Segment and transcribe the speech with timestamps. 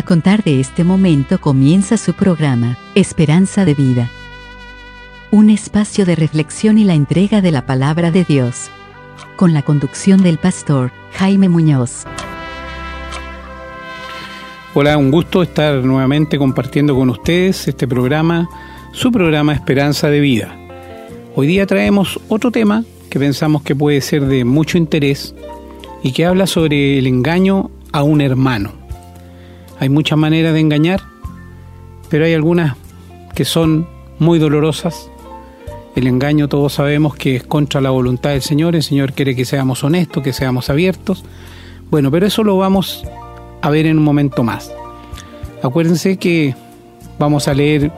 [0.00, 4.10] A contar de este momento comienza su programa, Esperanza de Vida.
[5.30, 8.70] Un espacio de reflexión y la entrega de la palabra de Dios.
[9.36, 12.06] Con la conducción del pastor Jaime Muñoz.
[14.72, 18.48] Hola, un gusto estar nuevamente compartiendo con ustedes este programa,
[18.92, 20.56] su programa Esperanza de Vida.
[21.34, 25.34] Hoy día traemos otro tema que pensamos que puede ser de mucho interés
[26.02, 28.79] y que habla sobre el engaño a un hermano.
[29.80, 31.00] Hay muchas maneras de engañar,
[32.10, 32.76] pero hay algunas
[33.34, 35.10] que son muy dolorosas.
[35.96, 39.46] El engaño todos sabemos que es contra la voluntad del Señor, el Señor quiere que
[39.46, 41.24] seamos honestos, que seamos abiertos.
[41.90, 43.04] Bueno, pero eso lo vamos
[43.62, 44.70] a ver en un momento más.
[45.62, 46.54] Acuérdense que
[47.18, 47.90] vamos a leer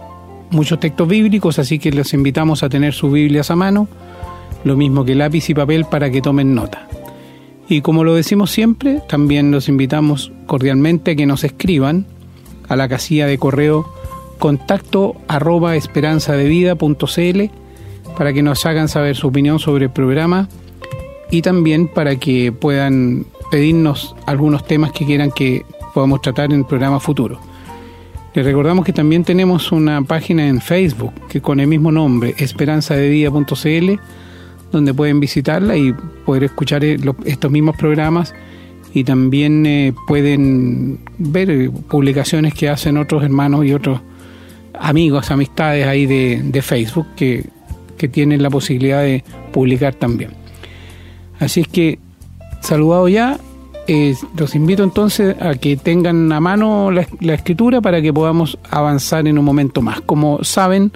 [0.50, 3.88] muchos textos bíblicos, así que les invitamos a tener sus Biblias a mano,
[4.62, 6.86] lo mismo que lápiz y papel para que tomen nota.
[7.72, 12.05] Y como lo decimos siempre, también los invitamos cordialmente a que nos escriban
[12.69, 13.91] a la casilla de correo
[14.38, 17.41] contacto arroba esperanzadevida.cl
[18.19, 20.50] para que nos hagan saber su opinión sobre el programa
[21.30, 26.66] y también para que puedan pedirnos algunos temas que quieran que podamos tratar en el
[26.66, 27.41] programa futuro.
[28.34, 33.98] Les recordamos que también tenemos una página en Facebook que con el mismo nombre, esperanzadevida.cl,
[34.73, 35.92] donde pueden visitarla y
[36.25, 38.34] poder escuchar eh, estos mismos programas
[38.95, 44.00] y también eh, pueden ver eh, publicaciones que hacen otros hermanos y otros
[44.78, 47.45] amigos, amistades ahí de, Facebook que,
[48.11, 50.33] tienen la posibilidad de publicar también.
[51.39, 52.00] Así es que,
[52.61, 53.39] saludado ya,
[54.37, 59.39] los invito entonces a que tengan a mano la, escritura para que podamos avanzar en
[59.39, 60.00] un momento más.
[60.00, 60.91] Como saben,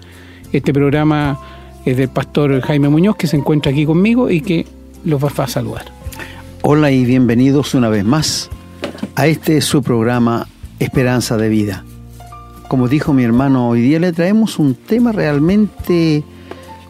[0.52, 1.38] este programa
[1.86, 4.66] es del pastor Jaime Muñoz, que se encuentra aquí conmigo y que
[5.04, 5.84] los va a saludar.
[6.62, 8.50] Hola y bienvenidos una vez más
[9.14, 10.48] a este su programa
[10.80, 11.84] Esperanza de Vida.
[12.66, 16.24] Como dijo mi hermano, hoy día le traemos un tema realmente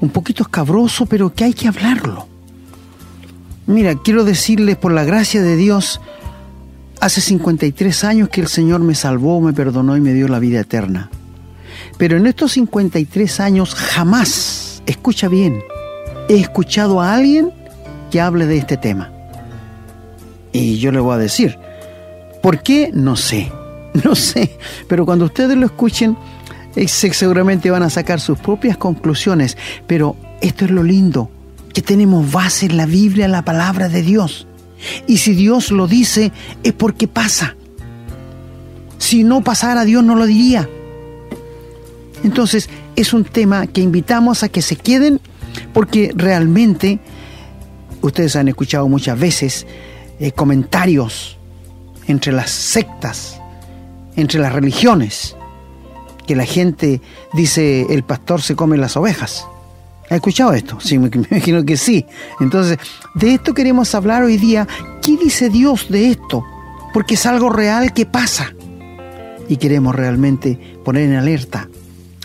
[0.00, 2.26] un poquito escabroso, pero que hay que hablarlo.
[3.66, 6.00] Mira, quiero decirles por la gracia de Dios,
[7.00, 10.60] hace 53 años que el Señor me salvó, me perdonó y me dio la vida
[10.60, 11.10] eterna.
[11.98, 15.62] Pero en estos 53 años jamás escucha bien,
[16.28, 17.52] he escuchado a alguien
[18.10, 19.10] que hable de este tema.
[20.52, 21.58] Y yo le voy a decir,
[22.42, 22.90] ¿por qué?
[22.92, 23.50] No sé,
[24.04, 24.56] no sé,
[24.88, 26.16] pero cuando ustedes lo escuchen,
[26.74, 31.30] eh, seguramente van a sacar sus propias conclusiones, pero esto es lo lindo,
[31.72, 34.46] que tenemos base en la Biblia, en la palabra de Dios.
[35.06, 36.32] Y si Dios lo dice,
[36.62, 37.56] es porque pasa.
[38.98, 40.68] Si no pasara, Dios no lo diría.
[42.22, 45.20] Entonces, es un tema que invitamos a que se queden
[45.72, 46.98] porque realmente
[48.00, 49.66] ustedes han escuchado muchas veces
[50.18, 51.36] eh, comentarios
[52.08, 53.40] entre las sectas,
[54.16, 55.36] entre las religiones,
[56.26, 57.00] que la gente
[57.34, 59.46] dice el pastor se come las ovejas.
[60.08, 60.78] ¿Ha escuchado esto?
[60.80, 62.06] Sí, me, imagino que sí.
[62.40, 62.78] Entonces,
[63.14, 64.66] de esto queremos hablar hoy día.
[65.02, 66.44] ¿Qué dice Dios de esto?
[66.94, 68.54] Porque es algo real que pasa.
[69.48, 71.68] Y queremos realmente poner en alerta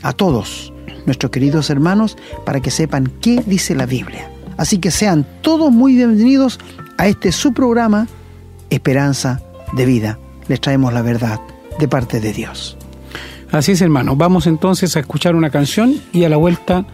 [0.02, 0.74] a todos
[1.06, 4.32] nuestros queridos hermanos para que sepan qué dice la Biblia.
[4.58, 6.60] Así que sean todos muy bienvenidos
[6.98, 8.08] a este su programa
[8.70, 9.42] Esperanza
[9.74, 10.20] de Vida.
[10.48, 11.40] Les traemos la verdad
[11.80, 12.78] de parte de Dios.
[13.52, 14.16] Así es, hermano.
[14.16, 16.86] Vamos entonces a escuchar una canción y a la vuelta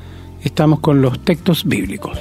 [0.43, 2.17] estamos con los textos bíblicos.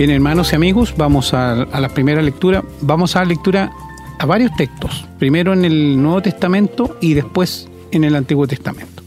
[0.00, 2.64] Bien, hermanos y amigos, vamos a, la primera lectura.
[2.80, 3.70] Vamos a la lectura
[4.18, 5.06] a varios textos.
[5.18, 9.02] Primero en el Nuevo Testamento y después en el Antiguo Testamento.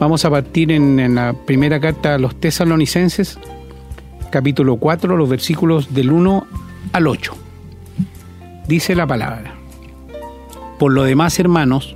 [0.00, 3.38] Vamos a partir en, en la primera carta a los tesalonicenses,
[4.30, 6.46] capítulo 4, los versículos del 1
[6.92, 7.36] al 8.
[8.66, 9.54] Dice la palabra.
[10.80, 11.94] Por lo demás, hermanos,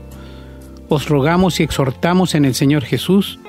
[0.88, 3.40] os rogamos y exhortamos en el Señor Jesús,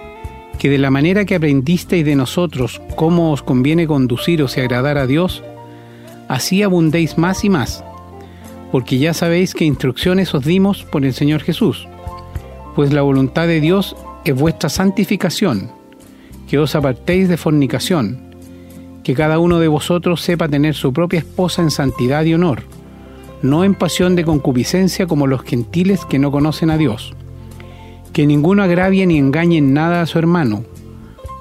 [0.57, 5.07] que de la manera que aprendisteis de nosotros cómo os conviene conduciros y agradar a
[5.07, 5.43] Dios,
[6.27, 7.83] así abundéis más y más,
[8.71, 11.87] porque ya sabéis qué instrucciones os dimos por el Señor Jesús,
[12.75, 13.95] pues la voluntad de Dios
[14.25, 15.71] es vuestra santificación,
[16.49, 18.35] que os apartéis de fornicación,
[19.03, 22.63] que cada uno de vosotros sepa tener su propia esposa en santidad y honor,
[23.41, 27.15] no en pasión de concupiscencia como los gentiles que no conocen a Dios
[28.13, 30.63] que ninguno agravie ni engañe en nada a su hermano,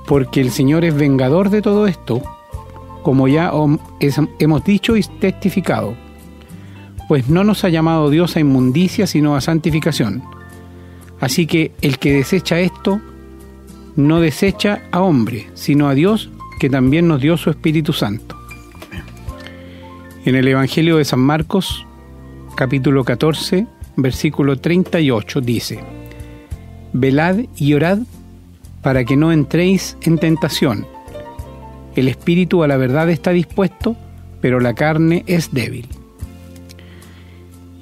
[0.06, 2.22] porque el Señor es vengador de todo esto,
[3.02, 3.52] como ya
[4.38, 5.94] hemos dicho y testificado,
[7.08, 10.22] pues no nos ha llamado Dios a inmundicia, sino a santificación.
[11.20, 13.00] Así que el que desecha esto,
[13.94, 18.36] no desecha a hombre, sino a Dios, que también nos dio su Espíritu Santo.
[20.24, 21.86] En el Evangelio de San Marcos,
[22.56, 23.66] capítulo 14,
[23.96, 25.80] versículo 38, dice,
[26.98, 27.98] Velad y orad
[28.80, 30.86] para que no entréis en tentación.
[31.94, 33.96] El espíritu a la verdad está dispuesto,
[34.40, 35.88] pero la carne es débil.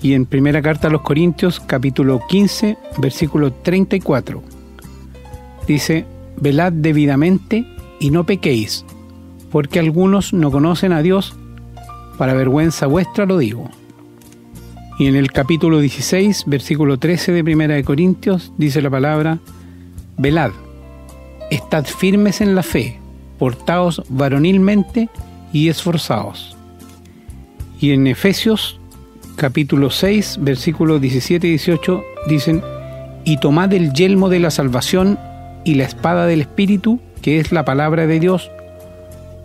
[0.03, 4.43] Y en primera carta a los Corintios, capítulo 15, versículo 34,
[5.69, 6.07] dice,
[6.41, 7.65] Velad debidamente
[8.01, 8.85] y no pequéis,
[9.53, 11.37] porque algunos no conocen a Dios,
[12.19, 13.71] para vergüenza vuestra lo digo.
[14.97, 19.41] Y en el capítulo 16, versículo 13 de Primera de Corintios, dice la palabra,
[20.17, 20.53] Velad,
[21.51, 23.01] estad firmes en la fe,
[23.39, 25.09] portaos varonilmente
[25.53, 26.57] y esforzaos.
[27.81, 28.79] Y en Efesios
[29.35, 32.63] capítulo 6, versículos 17 y 18 dicen,
[33.25, 35.19] y tomad el yelmo de la salvación
[35.65, 38.49] y la espada del Espíritu, que es la palabra de Dios,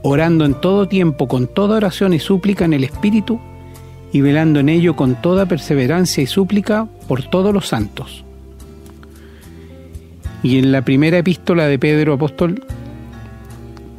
[0.04, 3.40] orando en todo tiempo con toda oración y súplica en el Espíritu,
[4.12, 8.24] y velando en ello con toda perseverancia y súplica por todos los santos.
[10.42, 12.64] Y en la primera epístola de Pedro Apóstol,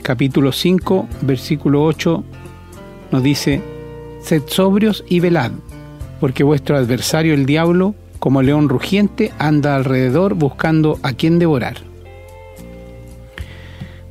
[0.03, 2.25] capítulo 5, versículo 8,
[3.13, 3.63] nos dice,
[4.23, 5.53] Sed sobrios y velad,
[6.19, 11.77] porque vuestro adversario el diablo, como león rugiente, anda alrededor buscando a quien devorar.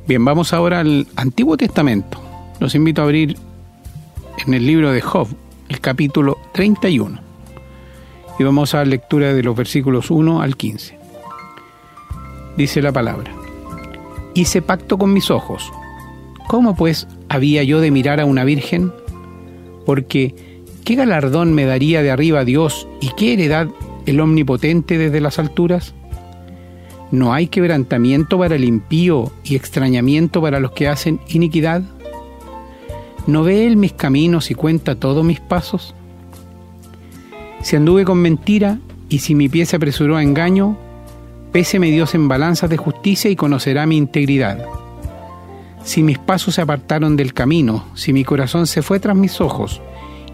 [0.06, 2.20] Bien, vamos ahora al Antiguo Testamento.
[2.58, 3.36] Los invito a abrir
[4.44, 5.28] en el libro de Job,
[5.70, 7.20] el capítulo 31.
[8.38, 10.98] Y vamos a la lectura de los versículos 1 al 15.
[12.56, 13.32] Dice la palabra,
[14.34, 15.72] hice pacto con mis ojos.
[16.48, 18.92] ¿Cómo pues había yo de mirar a una virgen?
[19.86, 20.34] Porque
[20.84, 23.68] ¿qué galardón me daría de arriba Dios y qué heredad
[24.06, 25.94] el omnipotente desde las alturas?
[27.12, 31.82] ¿No hay quebrantamiento para el impío y extrañamiento para los que hacen iniquidad?
[33.26, 35.94] ¿No ve él mis caminos y cuenta todos mis pasos?
[37.62, 38.78] Si anduve con mentira
[39.08, 40.76] y si mi pie se apresuró a engaño,
[41.52, 44.64] péseme Dios en balanzas de justicia y conocerá mi integridad.
[45.84, 49.80] Si mis pasos se apartaron del camino, si mi corazón se fue tras mis ojos,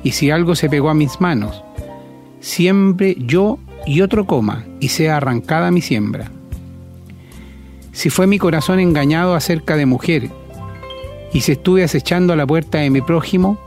[0.02, 1.64] y si algo se pegó a mis manos,
[2.40, 6.30] siempre yo y otro coma, y sea arrancada mi siembra.
[7.92, 10.30] Si fue mi corazón engañado acerca de mujer,
[11.32, 13.58] y si estuve acechando a la puerta de mi prójimo,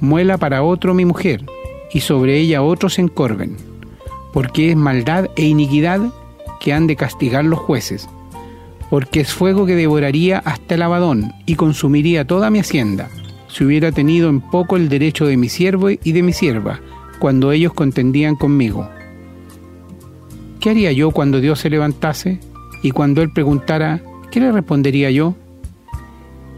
[0.00, 1.44] muela para otro mi mujer,
[1.92, 3.56] y sobre ella otros se encorven,
[4.32, 6.00] porque es maldad e iniquidad
[6.60, 8.08] que han de castigar los jueces,
[8.90, 13.08] porque es fuego que devoraría hasta el abadón y consumiría toda mi hacienda,
[13.48, 16.80] si hubiera tenido en poco el derecho de mi siervo y de mi sierva,
[17.18, 18.88] cuando ellos contendían conmigo.
[20.60, 22.40] ¿Qué haría yo cuando Dios se levantase?
[22.82, 25.34] Y cuando Él preguntara, ¿qué le respondería yo?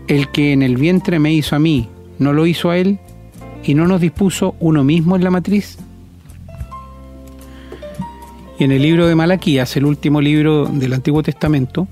[0.08, 1.87] El que en el vientre me hizo a mí,
[2.19, 2.99] ¿no lo hizo a Él?
[3.62, 5.76] ¿Y no nos dispuso uno mismo en la matriz?
[8.58, 11.87] Y en el libro de Malaquías, el último libro del Antiguo Testamento,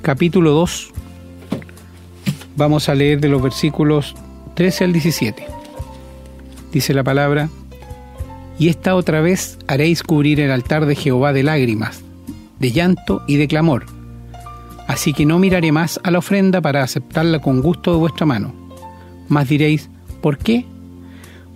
[0.00, 0.92] capítulo 2,
[2.56, 4.14] vamos a leer de los versículos
[4.54, 5.44] 13 al 17.
[6.72, 7.48] Dice la palabra,
[8.60, 12.00] y esta otra vez haréis cubrir el altar de Jehová de lágrimas,
[12.60, 13.97] de llanto y de clamor.
[14.88, 18.54] Así que no miraré más a la ofrenda para aceptarla con gusto de vuestra mano.
[19.28, 19.90] Mas diréis,
[20.22, 20.64] ¿por qué?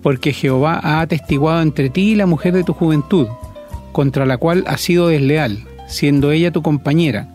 [0.03, 3.27] Porque Jehová ha atestiguado entre ti y la mujer de tu juventud,
[3.93, 7.27] contra la cual has sido desleal, siendo ella tu compañera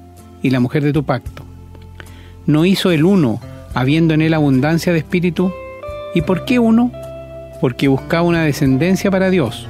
[0.43, 1.43] y la mujer de tu pacto.
[2.45, 3.41] ¿No hizo el uno,
[3.73, 5.51] habiendo en él abundancia de espíritu?
[6.13, 6.91] ¿Y por qué uno?
[7.59, 9.67] Porque buscaba una descendencia para Dios.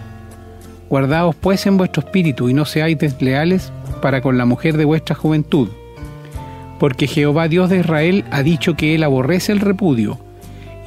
[0.89, 5.15] Guardaos pues en vuestro espíritu y no seáis desleales para con la mujer de vuestra
[5.15, 5.69] juventud.
[6.79, 10.19] Porque Jehová Dios de Israel ha dicho que él aborrece el repudio,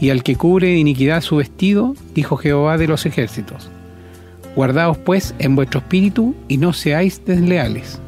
[0.00, 3.70] y al que cubre de iniquidad su vestido, dijo Jehová de los ejércitos
[4.56, 8.00] Guardaos pues en vuestro espíritu y no seáis desleales.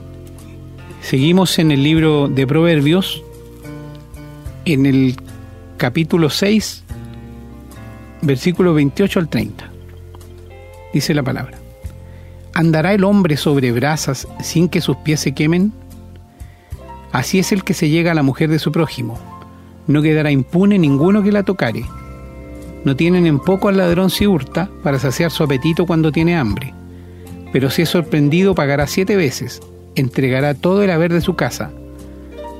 [1.01, 3.23] Seguimos en el libro de Proverbios,
[4.65, 5.17] en el
[5.77, 6.85] capítulo 6,
[8.23, 9.71] versículo 28 al 30.
[10.93, 11.59] Dice la palabra.
[12.55, 15.73] ¿Andará el hombre sobre brasas sin que sus pies se quemen?
[17.13, 19.19] Así es el que se llega a la mujer de su prójimo.
[19.87, 21.85] No quedará impune ninguno que la tocare
[22.85, 26.75] no tienen en poco al ladrón si hurta para saciar su apetito cuando tiene hambre.
[27.53, 29.61] Pero si es sorprendido pagará siete veces,
[29.95, 31.71] entregará todo el haber de su casa.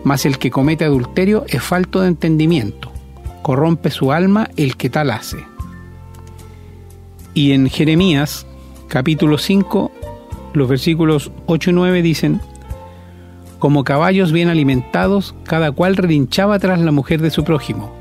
[0.05, 2.93] Mas el que comete adulterio es falto de entendimiento,
[3.43, 5.39] corrompe su alma el que tal hace.
[7.35, 8.47] Y en Jeremías,
[8.89, 9.91] capítulo 5,
[10.53, 12.41] los versículos 8 y 9 dicen,
[13.63, 17.95] Como caballos bien alimentados, cada cual relinchaba tras la mujer de su prójimo.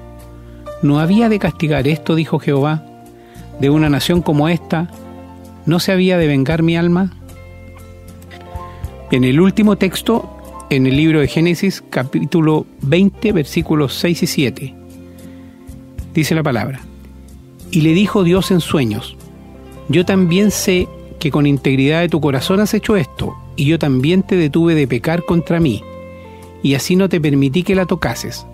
[0.82, 2.84] ¿No había de castigar esto, dijo Jehová,
[3.60, 4.90] de una nación como esta?
[5.68, 7.14] ¿No se había de vengar mi alma?
[9.12, 14.76] En el último texto, en el libro de Génesis, capítulo 20, versículos 6 y 7,
[16.16, 16.80] dice la palabra,
[17.70, 19.16] y le dijo Dios en sueños,
[19.90, 20.88] yo también sé
[21.20, 24.88] que con integridad de tu corazón has hecho esto, y yo también te detuve de
[24.88, 25.84] pecar contra mí,
[26.64, 28.48] y así no te permití que la tocases.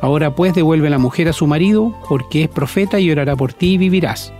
[0.00, 3.72] Ahora pues devuelve la mujer a su marido, porque es profeta y orará por ti
[3.72, 4.32] y vivirás.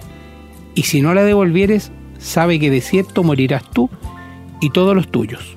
[0.77, 3.91] Y si no la devolvieres, sabe que de cierto morirás tú
[4.61, 5.57] y todos los tuyos.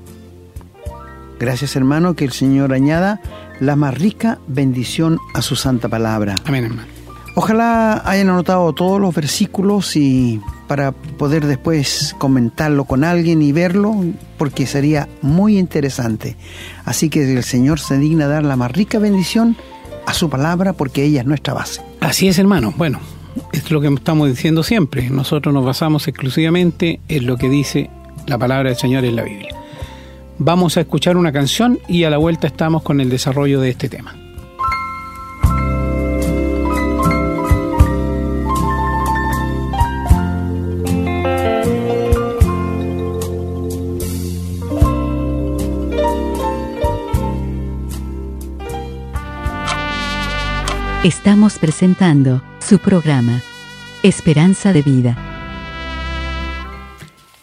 [1.39, 3.21] Gracias hermano, que el Señor añada
[3.59, 6.37] la más rica bendición a su santa palabra.
[6.45, 6.87] Amén hermano.
[7.35, 13.95] Ojalá hayan anotado todos los versículos y para poder después comentarlo con alguien y verlo,
[14.37, 16.37] porque sería muy interesante.
[16.85, 19.57] Así que el Señor se digna dar la más rica bendición
[20.05, 21.81] a su palabra, porque ella es nuestra base.
[22.01, 22.71] Así es, hermano.
[22.77, 22.99] Bueno,
[23.51, 25.09] es lo que estamos diciendo siempre.
[25.09, 27.89] Nosotros nos basamos exclusivamente en lo que dice
[28.27, 29.55] la palabra del Señor en la Biblia.
[30.37, 33.89] Vamos a escuchar una canción y a la vuelta estamos con el desarrollo de este
[33.89, 34.18] tema.
[51.09, 53.41] Estamos presentando su programa,
[54.03, 55.17] Esperanza de Vida.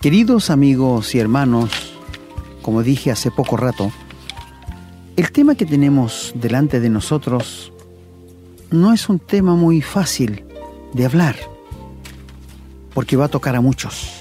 [0.01, 1.99] Queridos amigos y hermanos,
[2.63, 3.91] como dije hace poco rato,
[5.17, 7.73] el tema que tenemos delante de nosotros
[8.71, 10.45] no es un tema muy fácil
[10.93, 11.35] de hablar,
[12.95, 14.13] porque va a tocar a muchos.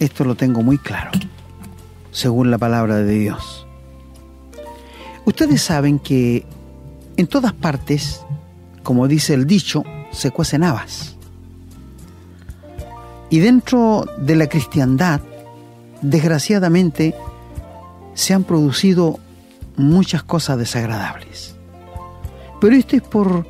[0.00, 1.12] Esto lo tengo muy claro,
[2.10, 3.66] según la palabra de Dios.
[5.24, 6.44] Ustedes saben que
[7.18, 8.24] en todas partes,
[8.84, 9.82] como dice el dicho,
[10.12, 11.16] se cuecen habas.
[13.28, 15.20] Y dentro de la cristiandad,
[16.00, 17.16] desgraciadamente,
[18.14, 19.18] se han producido
[19.76, 21.56] muchas cosas desagradables.
[22.60, 23.46] Pero esto es por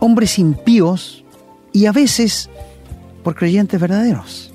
[0.00, 1.24] hombres impíos
[1.72, 2.50] y a veces
[3.24, 4.52] por creyentes verdaderos.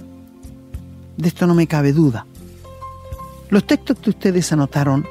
[1.17, 2.27] De esto no me cabe duda.
[3.49, 5.07] Los textos que ustedes anotaron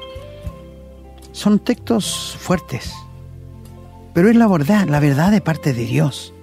[1.33, 2.93] son textos fuertes,
[4.13, 6.33] pero es la verdad, la verdad de parte de Dios.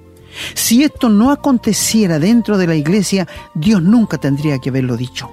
[0.54, 5.30] Si esto no aconteciera dentro de la iglesia, Dios nunca tendría que haberlo dicho.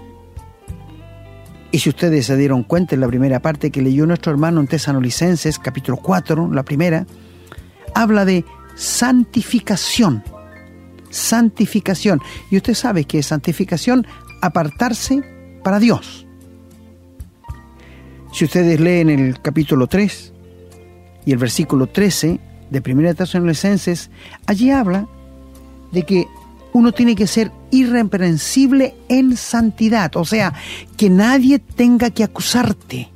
[1.72, 4.67] Y si ustedes se dieron cuenta en la primera parte que leyó nuestro hermano en
[4.67, 7.06] Tesanolicenses, capítulo 4, la primera,
[7.94, 10.24] habla de santificación.
[11.10, 12.22] Santificación.
[12.50, 14.08] Y usted sabe que es santificación
[14.41, 15.22] apartarse
[15.63, 16.25] para Dios.
[18.32, 20.34] Si ustedes leen el capítulo 3,
[21.27, 24.10] y el versículo 13 de Primera Tesalonicenses,
[24.46, 25.10] allí habla
[25.91, 26.25] de que
[26.72, 30.53] uno tiene que ser irreprensible en santidad, o sea,
[30.96, 33.10] que nadie tenga que acusarte,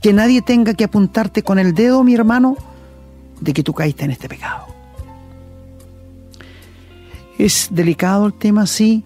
[0.00, 2.56] que nadie tenga que apuntarte con el dedo, mi hermano,
[3.40, 4.66] de que tú caíste en este pecado.
[7.36, 9.02] Es delicado el tema, sí,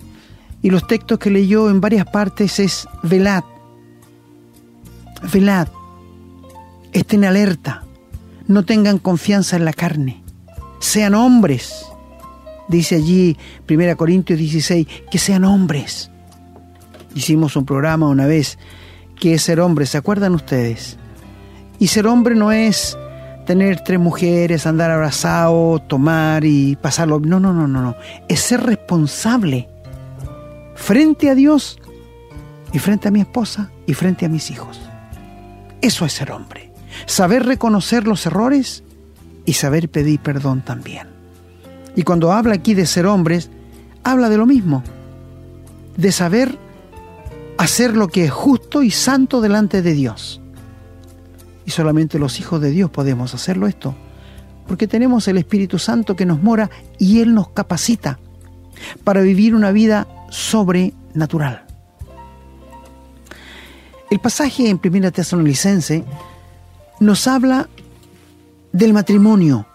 [0.61, 3.45] y los textos que leyó en varias partes es velad,
[5.33, 5.69] velad,
[6.93, 7.86] estén alerta,
[8.49, 10.23] no tengan confianza en la carne,
[10.79, 11.87] sean hombres.
[12.69, 13.37] Dice allí
[13.69, 16.11] 1 Corintios 16, que sean hombres.
[17.15, 18.59] Hicimos un programa una vez
[19.19, 20.99] que es ser hombre, ¿se acuerdan ustedes?
[21.79, 22.99] Y ser hombre no es
[23.47, 27.21] tener tres mujeres, andar abrazado, tomar y pasarlo.
[27.21, 27.97] No, no, no, no, no.
[28.29, 29.69] Es ser responsable
[30.75, 31.79] frente a Dios
[32.73, 34.81] y frente a mi esposa y frente a mis hijos.
[35.81, 36.66] Eso es ser hombre
[37.05, 38.83] saber reconocer los errores
[39.45, 41.09] y saber pedir perdón también.
[41.95, 43.51] Y cuando habla aquí de ser hombres,
[44.05, 44.83] habla de lo mismo,
[45.97, 46.59] de saber
[47.59, 50.41] hacer lo que es justo y santo delante de Dios.
[51.65, 53.95] Y solamente los hijos de Dios podemos hacerlo esto,
[54.67, 58.19] porque tenemos el Espíritu Santo que nos mora y Él nos capacita
[59.05, 61.65] para vivir una vida sobrenatural.
[64.11, 66.05] El pasaje en 1 Tesalonicense
[67.01, 67.69] nos habla
[68.73, 69.67] del matrimonio,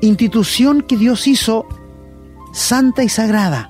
[0.00, 1.66] institución que Dios hizo
[2.52, 3.68] santa y sagrada,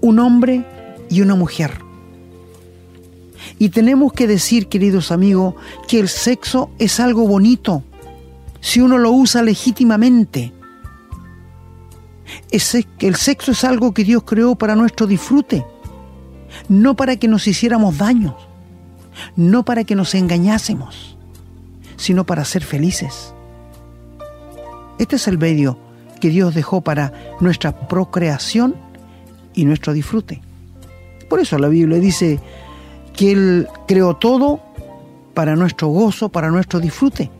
[0.00, 0.66] un hombre
[1.10, 1.80] y una mujer.
[3.58, 5.54] Y tenemos que decir, queridos amigos,
[5.88, 7.82] que el sexo es algo bonito
[8.60, 10.52] si uno lo usa legítimamente.
[12.50, 15.64] el sexo es algo que Dios creó para nuestro disfrute,
[16.68, 18.34] no para que nos hiciéramos daños,
[19.36, 21.17] no para que nos engañásemos,
[21.98, 23.34] sino para ser felices.
[24.98, 25.78] Este es el medio
[26.20, 28.74] que Dios dejó para nuestra procreación
[29.54, 30.40] y nuestro disfrute.
[31.28, 32.40] Por eso la Biblia dice
[33.14, 34.60] que Él creó todo
[35.34, 37.30] para nuestro gozo, para nuestro disfrute.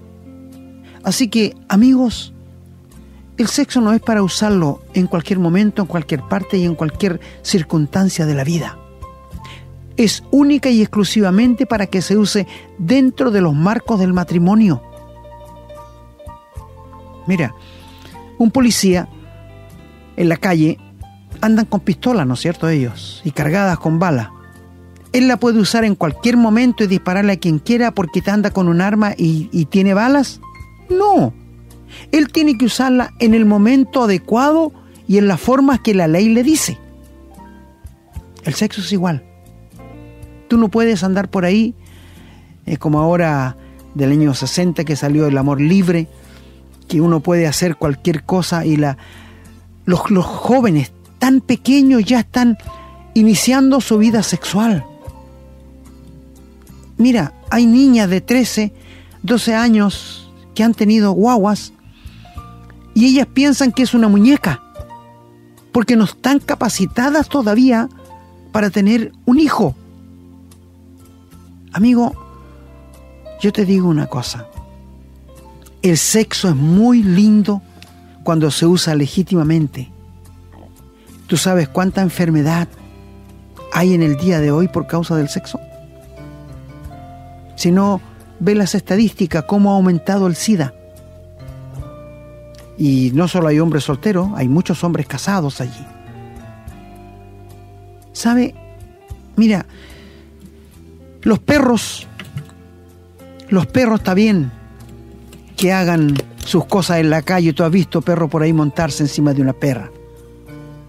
[1.03, 2.33] Así que, amigos,
[3.38, 7.21] el sexo no es para usarlo en cualquier momento, en cualquier parte y en cualquier
[7.43, 8.77] circunstancia de la vida.
[9.99, 12.47] Es única y exclusivamente para que se use
[12.78, 14.83] dentro de los marcos del matrimonio.
[17.26, 17.55] Mira,
[18.38, 19.09] un policía
[20.17, 20.78] en la calle
[21.40, 22.69] andan con pistolas, ¿no es cierto?
[22.69, 24.28] Ellos, y cargadas con balas.
[25.12, 28.50] Él la puede usar en cualquier momento y dispararle a quien quiera porque te anda
[28.50, 30.40] con un arma y, y tiene balas.
[30.88, 31.35] No.
[32.12, 34.73] Él tiene que usarla en el momento adecuado
[35.07, 36.78] y en las formas que la ley le dice.
[38.45, 39.27] El sexo es igual.
[40.49, 41.75] Tú no puedes andar por ahí,
[42.67, 43.57] eh, como ahora
[43.95, 46.09] del año 60 que salió el amor libre,
[46.88, 48.97] que uno puede hacer cualquier cosa y la,
[49.85, 52.59] los, los jóvenes tan pequeños ya están
[53.14, 54.85] iniciando su vida sexual.
[56.97, 58.73] Mira, hay niñas de 13,
[59.23, 61.73] 12 años que han tenido guaguas
[62.95, 64.62] y ellas piensan que es una muñeca,
[65.73, 67.88] porque no están capacitadas todavía
[68.50, 69.76] para tener un hijo.
[71.73, 72.13] Amigo,
[73.41, 74.47] yo te digo una cosa,
[75.83, 77.63] el sexo es muy lindo
[78.25, 79.91] cuando se usa legítimamente.
[81.27, 82.69] ¿Tú sabes cuánta enfermedad
[83.73, 85.61] hay en el día de hoy por causa del sexo?
[87.55, 88.01] Si no,
[88.41, 90.75] ve las estadísticas, cómo ha aumentado el SIDA.
[92.79, 95.87] Y no solo hay hombres solteros, hay muchos hombres casados allí.
[98.13, 98.54] ¿Sabe?
[99.37, 99.67] Mira,
[101.23, 102.07] los perros,
[103.49, 104.50] los perros está bien
[105.57, 107.52] que hagan sus cosas en la calle.
[107.52, 109.91] Tú has visto perro por ahí montarse encima de una perra.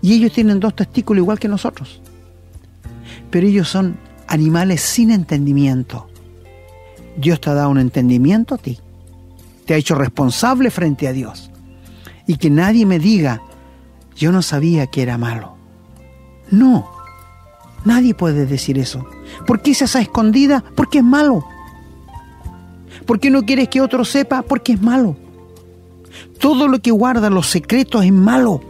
[0.01, 2.01] Y ellos tienen dos testículos igual que nosotros.
[3.29, 6.07] Pero ellos son animales sin entendimiento.
[7.17, 8.79] Dios te ha dado un entendimiento a ti.
[9.65, 11.51] Te ha hecho responsable frente a Dios.
[12.27, 13.41] Y que nadie me diga,
[14.15, 15.57] yo no sabía que era malo.
[16.51, 16.89] No,
[17.85, 19.05] nadie puede decir eso.
[19.45, 20.63] ¿Por qué se hace escondida?
[20.75, 21.45] Porque es malo.
[23.05, 24.41] ¿Por qué no quieres que otro sepa?
[24.41, 25.15] Porque es malo.
[26.39, 28.61] Todo lo que guarda los secretos es malo.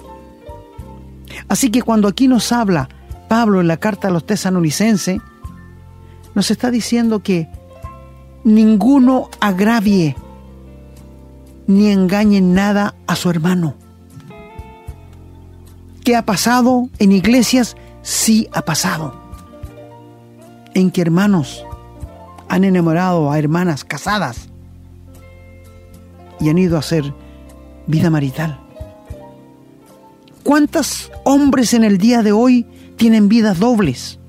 [1.47, 2.89] Así que cuando aquí nos habla
[3.27, 5.19] Pablo en la carta a los tesanolicenses,
[6.35, 7.49] nos está diciendo que
[8.43, 10.15] ninguno agravie
[11.67, 13.75] ni engañe nada a su hermano.
[16.03, 17.77] ¿Qué ha pasado en iglesias?
[18.01, 19.28] Sí ha pasado.
[20.73, 21.65] En que hermanos
[22.47, 24.49] han enamorado a hermanas casadas
[26.39, 27.13] y han ido a hacer
[27.87, 28.59] vida marital.
[30.43, 32.65] ¿Cuántos hombres en el día de hoy
[32.97, 34.19] tienen vidas dobles?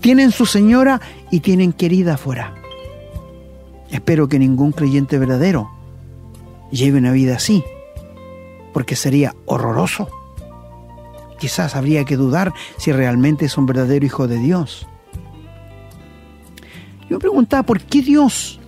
[0.00, 1.00] Tienen su señora
[1.30, 2.54] y tienen querida afuera.
[3.90, 5.70] Espero que ningún creyente verdadero
[6.70, 7.64] lleve una vida así,
[8.72, 10.08] porque sería horroroso.
[11.38, 14.86] Quizás habría que dudar si realmente es un verdadero hijo de Dios.
[17.08, 18.60] Yo me preguntaba por qué Dios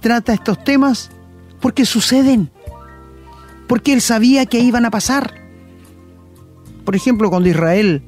[0.00, 1.10] trata estos temas,
[1.60, 2.50] porque suceden
[3.72, 5.32] porque él sabía que iban a pasar.
[6.84, 8.02] Por ejemplo, cuando Israel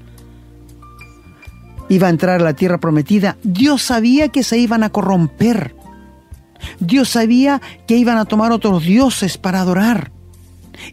[1.88, 5.74] iba a entrar a la tierra prometida, Dios sabía que se iban a corromper.
[6.80, 10.12] Dios sabía que iban a tomar otros dioses para adorar.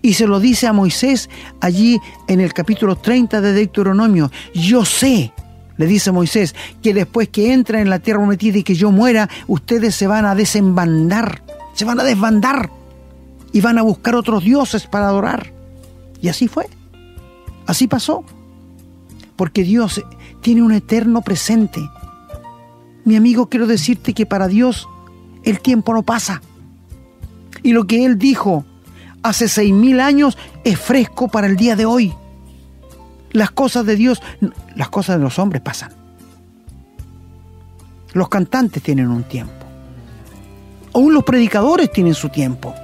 [0.01, 1.99] Y se lo dice a Moisés allí
[2.30, 4.32] en el capítulo 30 de Deuteronomio.
[4.54, 5.34] Yo sé,
[5.81, 9.27] le dice Moisés, que después que entren en la tierra prometida y que yo muera,
[9.47, 11.41] ustedes se van a desembandar,
[11.73, 12.69] se van a desbandar
[13.51, 15.51] y van a buscar otros dioses para adorar.
[16.21, 16.69] Y así fue.
[17.65, 18.23] Así pasó.
[19.35, 20.03] Porque Dios
[20.41, 21.81] tiene un eterno presente.
[23.03, 24.87] Mi amigo, quiero decirte que para Dios
[25.43, 26.43] el tiempo no pasa.
[27.63, 28.65] Y lo que Él dijo
[29.23, 32.13] hace seis mil años es fresco para el día de hoy.
[33.31, 34.21] Las cosas de Dios,
[34.75, 35.91] las cosas de los hombres pasan.
[38.13, 39.53] Los cantantes tienen un tiempo.
[40.93, 42.75] Aún los predicadores tienen su tiempo.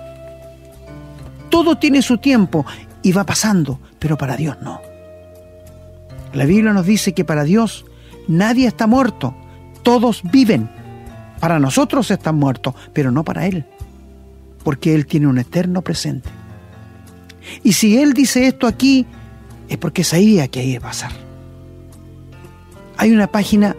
[1.49, 2.65] Todo tiene su tiempo
[3.01, 4.81] y va pasando, pero para Dios no.
[6.33, 7.85] La Biblia nos dice que para Dios
[8.27, 9.35] nadie está muerto,
[9.83, 10.69] todos viven.
[11.39, 13.65] Para nosotros están muertos, pero no para Él,
[14.63, 16.29] porque Él tiene un eterno presente.
[17.63, 19.05] Y si Él dice esto aquí,
[19.69, 21.11] es porque sabía que iba a pasar.
[22.97, 23.75] Hay una página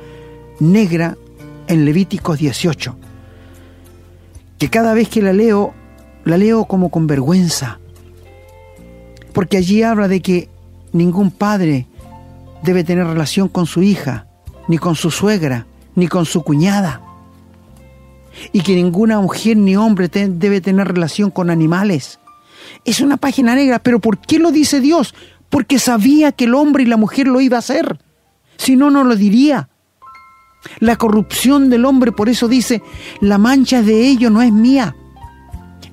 [0.61, 1.16] negra
[1.66, 2.96] en Levíticos 18,
[4.59, 5.74] que cada vez que la leo,
[6.24, 7.79] la leo como con vergüenza,
[9.33, 10.48] porque allí habla de que
[10.92, 11.87] ningún padre
[12.62, 14.27] debe tener relación con su hija,
[14.66, 17.01] ni con su suegra, ni con su cuñada,
[18.53, 22.18] y que ninguna mujer ni hombre debe tener relación con animales.
[22.85, 25.14] Es una página negra, pero ¿por qué lo dice Dios?
[25.51, 27.99] Porque sabía que el hombre y la mujer lo iba a hacer.
[28.57, 29.69] Si no, no lo diría.
[30.81, 32.83] La corrupción del hombre, por eso dice,
[33.21, 34.97] la mancha de ellos no es mía.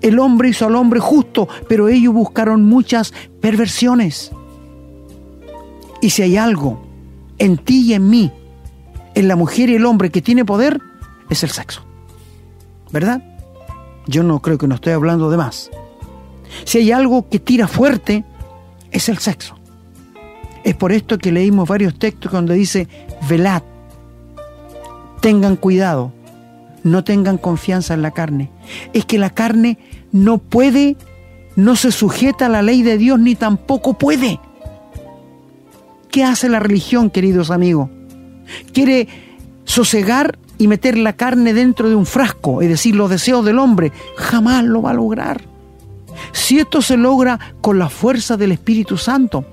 [0.02, 4.32] El hombre hizo al hombre justo, pero ellos buscaron muchas perversiones.
[6.02, 6.86] Y si hay algo
[7.38, 8.32] en ti y en mí,
[9.14, 10.82] en la mujer y el hombre que tiene poder,
[11.30, 11.84] es el sexo.
[12.92, 13.24] ¿Verdad?
[14.08, 15.72] Yo no creo que no estoy hablando de más.
[16.64, 18.24] Si hay algo que tira fuerte,
[18.92, 19.58] es el sexo.
[20.64, 22.88] Es por esto que leímos varios textos donde dice,
[23.30, 23.62] velad,
[25.22, 26.12] tengan cuidado,
[26.84, 28.52] no tengan confianza en la carne.
[28.94, 29.78] Es que la carne
[30.12, 30.98] no puede,
[31.56, 34.40] no se sujeta a la ley de Dios ni tampoco puede.
[36.10, 37.90] ¿Qué hace la religión, queridos amigos?
[38.74, 39.08] Quiere
[39.66, 43.92] sosegar y meter la carne dentro de un frasco, es decir, los deseos del hombre.
[44.16, 45.55] Jamás lo va a lograr.
[46.32, 49.46] Si esto se logra con la fuerza del Espíritu Santo,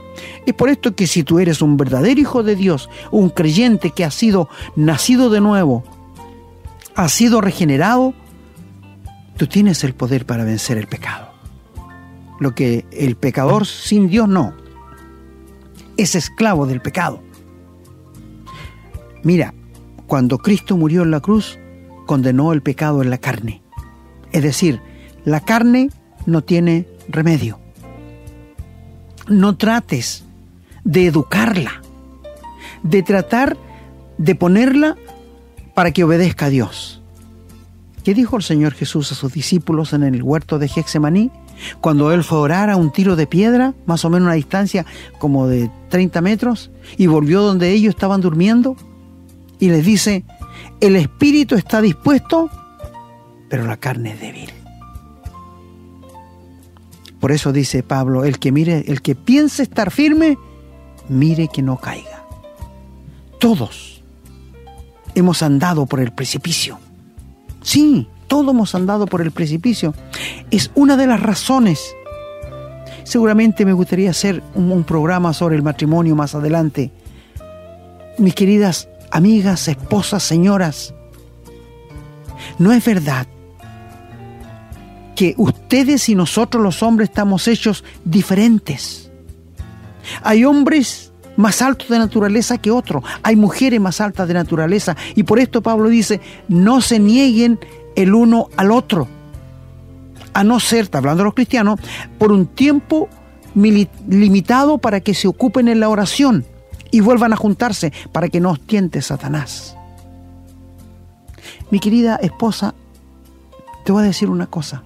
[0.46, 4.04] es por esto que si tú eres un verdadero hijo de Dios, un creyente que
[4.04, 5.85] ha sido nacido de nuevo,
[6.94, 8.14] ha sido regenerado,
[9.37, 11.32] tú tienes el poder para vencer el pecado.
[12.38, 14.54] Lo que el pecador sin Dios no.
[15.96, 17.22] Es esclavo del pecado.
[19.22, 19.54] Mira,
[20.06, 21.58] cuando Cristo murió en la cruz,
[22.06, 23.62] condenó el pecado en la carne.
[24.32, 24.80] Es decir,
[25.24, 25.90] la carne
[26.26, 27.58] no tiene remedio
[29.28, 30.24] no trates
[30.85, 31.82] de educarla,
[32.82, 33.56] de tratar
[34.18, 34.96] de ponerla
[35.74, 37.00] para que obedezca a Dios.
[38.04, 41.30] ¿Qué dijo el Señor Jesús a sus discípulos en el huerto de Gexemaní?
[41.80, 44.85] Cuando él fue a orar a un tiro de piedra, más o menos una distancia
[45.18, 48.76] como de 30 metros, y volvió donde ellos estaban durmiendo,
[49.61, 50.24] y les dice,
[50.80, 52.50] el espíritu está dispuesto,
[53.48, 54.62] pero la carne es débil.
[57.22, 60.37] Por eso dice Pablo, el que mire, el que piense estar firme,
[61.08, 62.24] mire que no caiga.
[63.38, 64.02] Todos
[65.14, 66.80] hemos andado por el precipicio.
[67.62, 69.94] Sí, todos hemos andado por el precipicio.
[70.50, 71.94] Es una de las razones.
[73.04, 76.90] Seguramente me gustaría hacer un, un programa sobre el matrimonio más adelante.
[78.18, 80.92] Mis queridas amigas, esposas, señoras,
[82.58, 83.28] no es verdad
[85.22, 89.08] que ustedes y nosotros los hombres estamos hechos diferentes.
[90.24, 95.22] Hay hombres más altos de naturaleza que otros, hay mujeres más altas de naturaleza y
[95.22, 97.61] por esto Pablo dice, no se nieguen
[97.94, 99.06] el uno al otro,
[100.35, 101.78] a no ser, está hablando de los cristianos,
[102.18, 103.08] por un tiempo
[103.54, 106.44] limitado para que se ocupen en la oración
[106.90, 108.61] y vuelvan a juntarse para que no os
[109.02, 109.76] Satanás.
[111.70, 112.74] Mi querida esposa,
[113.85, 114.82] te voy a decir una cosa.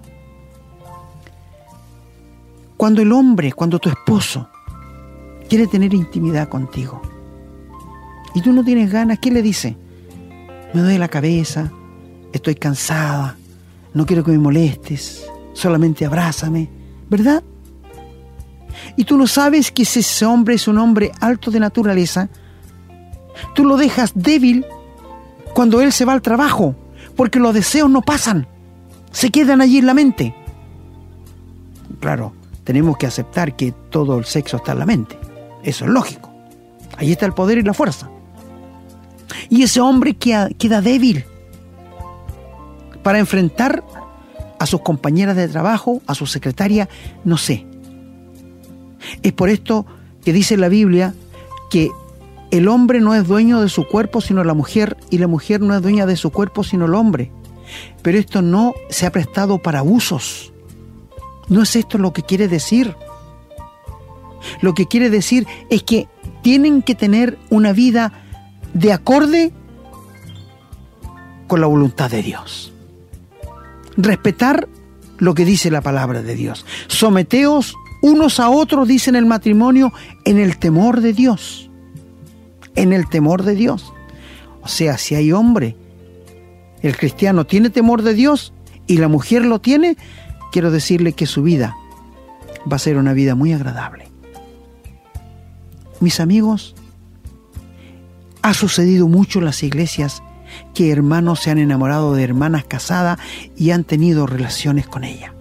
[2.77, 4.49] Cuando el hombre, cuando tu esposo
[5.49, 7.01] quiere tener intimidad contigo
[8.35, 9.77] y tú no tienes ganas, ¿qué le dice?
[10.75, 11.73] Me duele la cabeza,
[12.33, 13.37] estoy cansada,
[13.95, 16.69] no quiero que me molestes, solamente abrázame,
[17.09, 17.43] ¿verdad?
[18.97, 22.29] Y tú no sabes que si ese hombre es un hombre alto de naturaleza,
[23.55, 24.67] tú lo dejas débil
[25.55, 26.75] cuando él se va al trabajo,
[27.17, 28.47] porque los deseos no pasan,
[29.13, 30.35] se quedan allí en la mente.
[32.01, 32.35] Claro,
[32.67, 35.17] tenemos que aceptar que todo el sexo está en la mente.
[35.63, 36.35] Eso es lógico.
[36.99, 38.11] Ahí está el poder y la fuerza.
[39.49, 41.25] Y ese hombre queda, queda débil
[43.05, 43.85] para enfrentar
[44.59, 46.89] a sus compañeras de trabajo, a su secretaria,
[47.25, 47.65] no sé.
[49.23, 49.87] Es por esto
[50.25, 51.15] que dice la Biblia
[51.71, 51.91] que
[52.51, 55.75] el hombre no es dueño de su cuerpo sino la mujer y la mujer no
[55.75, 57.31] es dueña de su cuerpo sino el hombre.
[58.03, 60.53] Pero esto no se ha prestado para abusos.
[61.49, 62.95] No es esto lo que quiere decir.
[64.61, 66.09] Lo que quiere decir es que
[66.43, 68.13] tienen que tener una vida
[68.75, 69.53] de acorde
[71.47, 72.73] con la voluntad de Dios.
[73.97, 74.69] Respetar
[75.19, 76.67] lo que dice la palabra de Dios.
[76.89, 79.93] Someteos unos a otros, dice en el matrimonio,
[80.25, 81.71] en el temor de Dios.
[82.75, 83.93] En el temor de Dios.
[84.63, 85.77] O sea, si hay hombre,
[86.83, 88.53] el cristiano tiene temor de Dios
[88.87, 89.97] y la mujer lo tiene,
[90.53, 91.77] quiero decirle que su vida
[92.71, 94.09] va a ser una vida muy agradable.
[96.01, 96.75] Mis amigos,
[98.47, 100.23] Ha sucedido mucho en las iglesias
[100.73, 103.19] que hermanos se han enamorado de hermanas casadas
[103.57, 105.35] y han tenido relaciones con ella.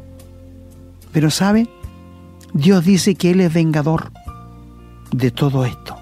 [1.12, 1.70] Pero ¿sabe?
[2.54, 4.12] Dios dice que Él es vengador
[5.12, 5.96] de todo esto.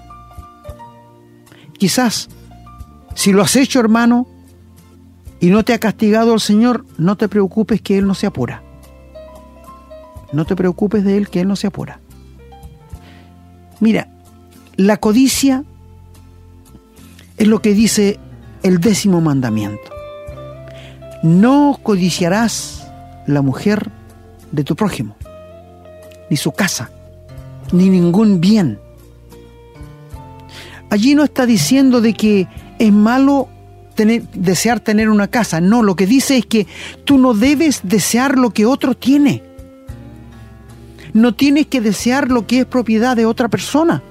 [1.76, 2.30] Quizás,
[3.14, 4.26] si lo has hecho hermano
[5.40, 8.63] y no te ha castigado el Señor, no te preocupes que Él no se apura.
[10.34, 12.00] No te preocupes de Él que Él no se apura.
[13.80, 14.08] Mira,
[14.76, 15.64] la codicia
[17.36, 18.18] es lo que dice
[18.62, 19.90] el décimo mandamiento.
[21.22, 22.86] No codiciarás
[23.26, 23.90] la mujer
[24.52, 25.16] de tu prójimo,
[26.30, 26.90] ni su casa,
[27.72, 28.78] ni ningún bien.
[30.90, 32.46] Allí no está diciendo de que
[32.78, 33.48] es malo
[34.34, 35.60] desear tener una casa.
[35.60, 36.66] No, lo que dice es que
[37.04, 39.42] tú no debes desear lo que otro tiene.
[41.14, 44.02] No tienes que desear lo que es propiedad de otra persona.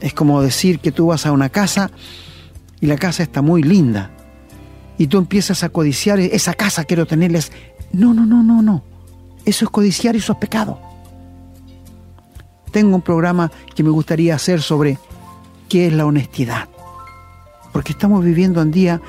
[0.00, 1.90] Es como decir que tú vas a una casa
[2.80, 4.10] y la casa está muy linda
[4.98, 7.50] y tú empiezas a codiciar esa casa, quiero tenerles.
[7.92, 8.82] No, no, no, no, no.
[9.44, 10.80] Eso es codiciar y eso es pecado.
[12.72, 14.98] Tengo un programa que me gustaría hacer sobre
[15.68, 16.68] qué es la honestidad.
[17.72, 19.00] Porque estamos viviendo un día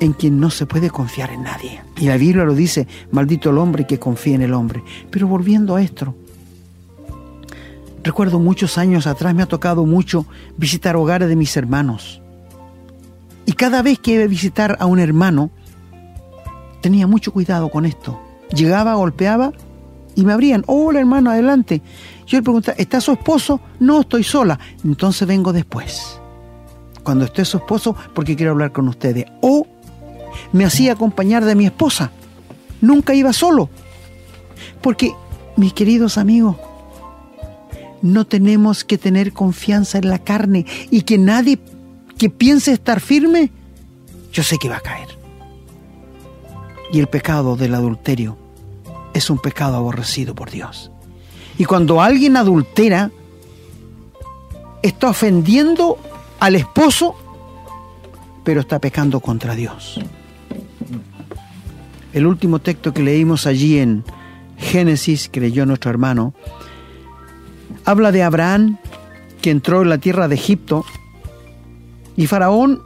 [0.00, 1.80] en que no se puede confiar en nadie.
[1.96, 4.82] Y la Biblia lo dice, maldito el hombre que confía en el hombre.
[5.10, 6.14] Pero volviendo a esto,
[8.08, 10.24] Recuerdo muchos años atrás me ha tocado mucho
[10.56, 12.22] visitar hogares de mis hermanos.
[13.44, 15.50] Y cada vez que iba a visitar a un hermano,
[16.80, 18.18] tenía mucho cuidado con esto.
[18.54, 19.52] Llegaba, golpeaba
[20.14, 20.64] y me abrían.
[20.66, 21.82] Hola hermano, adelante.
[22.26, 23.60] Yo le preguntaba, ¿está su esposo?
[23.80, 24.58] No, estoy sola.
[24.84, 26.18] Entonces vengo después.
[27.02, 29.26] Cuando esté su esposo, porque quiero hablar con ustedes.
[29.42, 29.66] O
[30.52, 32.10] me hacía acompañar de mi esposa.
[32.80, 33.68] Nunca iba solo.
[34.80, 35.14] Porque,
[35.56, 36.56] mis queridos amigos,
[38.02, 41.58] no tenemos que tener confianza en la carne y que nadie
[42.16, 43.50] que piense estar firme,
[44.32, 45.08] yo sé que va a caer.
[46.92, 48.36] Y el pecado del adulterio
[49.14, 50.90] es un pecado aborrecido por Dios.
[51.58, 53.10] Y cuando alguien adultera,
[54.82, 55.98] está ofendiendo
[56.40, 57.16] al esposo,
[58.44, 60.00] pero está pecando contra Dios.
[62.12, 64.04] El último texto que leímos allí en
[64.56, 66.34] Génesis, que leyó nuestro hermano,
[67.84, 68.78] habla de Abraham
[69.40, 70.84] que entró en la tierra de Egipto
[72.16, 72.82] y Faraón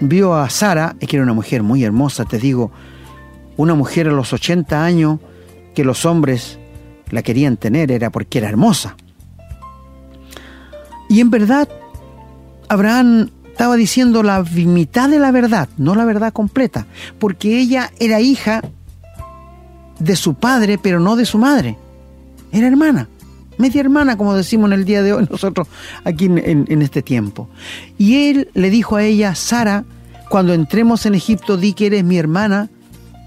[0.00, 2.70] vio a Sara, que era una mujer muy hermosa, te digo,
[3.56, 5.20] una mujer a los 80 años
[5.74, 6.58] que los hombres
[7.10, 8.96] la querían tener, era porque era hermosa.
[11.08, 11.68] Y en verdad,
[12.68, 16.86] Abraham estaba diciendo la mitad de la verdad, no la verdad completa,
[17.18, 18.60] porque ella era hija
[19.98, 21.78] de su padre, pero no de su madre,
[22.52, 23.08] era hermana
[23.58, 25.68] media hermana, como decimos en el día de hoy nosotros
[26.04, 27.48] aquí en, este tiempo.
[27.96, 29.84] Y él le dijo a ella, Sara,
[30.28, 32.68] cuando entremos en Egipto, di que eres mi hermana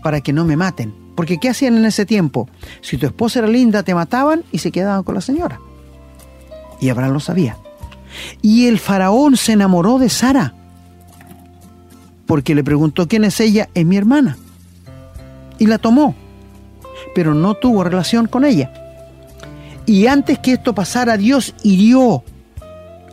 [0.03, 0.93] para que no me maten.
[1.15, 2.47] Porque ¿qué hacían en ese tiempo?
[2.81, 5.59] Si tu esposa era linda, te mataban y se quedaban con la señora.
[6.79, 7.57] Y Abraham lo sabía.
[8.41, 10.53] Y el faraón se enamoró de Sara.
[12.25, 14.37] Porque le preguntó quién es ella, es mi hermana.
[15.57, 16.15] Y la tomó.
[17.15, 18.71] Pero no tuvo relación con ella.
[19.85, 22.23] Y antes que esto pasara, Dios hirió,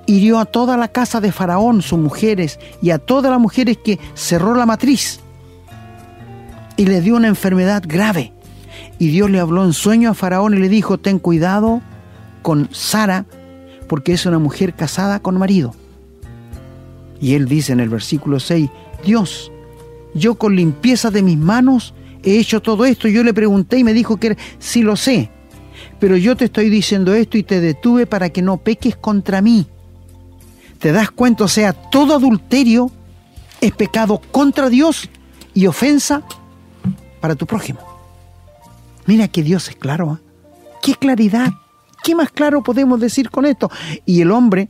[0.04, 3.98] hirió a toda la casa de Faraón, sus mujeres, y a todas las mujeres que
[4.12, 5.20] cerró la matriz.
[6.76, 8.34] Y le dio una enfermedad grave.
[8.98, 11.80] Y Dios le habló en sueño a Faraón y le dijo, ten cuidado
[12.42, 13.24] con Sara,
[13.88, 15.74] porque es una mujer casada con marido.
[17.20, 18.68] Y él dice en el versículo 6,
[19.04, 19.50] Dios,
[20.14, 23.08] yo con limpieza de mis manos he hecho todo esto.
[23.08, 25.30] Yo le pregunté y me dijo que sí lo sé
[25.98, 29.66] pero yo te estoy diciendo esto y te detuve para que no peques contra mí.
[30.78, 31.44] ¿Te das cuenta?
[31.44, 32.90] O sea, todo adulterio
[33.60, 35.08] es pecado contra Dios
[35.54, 36.22] y ofensa
[37.20, 37.80] para tu prójimo.
[39.06, 40.18] Mira que Dios es claro.
[40.20, 40.24] ¿eh?
[40.82, 41.52] ¡Qué claridad!
[42.02, 43.70] ¿Qué más claro podemos decir con esto?
[44.04, 44.68] Y el hombre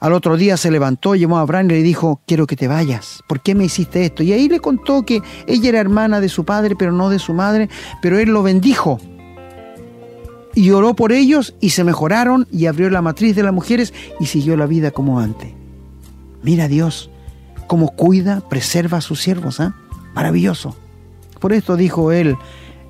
[0.00, 3.22] al otro día se levantó, llamó a Abraham y le dijo, quiero que te vayas,
[3.26, 4.22] ¿por qué me hiciste esto?
[4.22, 7.32] Y ahí le contó que ella era hermana de su padre, pero no de su
[7.32, 7.70] madre,
[8.02, 9.00] pero él lo bendijo
[10.54, 14.26] y oró por ellos y se mejoraron y abrió la matriz de las mujeres y
[14.26, 15.52] siguió la vida como antes.
[16.42, 17.10] Mira Dios
[17.66, 19.74] cómo cuida, preserva a sus siervos, ¿ah?
[20.14, 20.76] Maravilloso.
[21.40, 22.36] Por esto dijo él,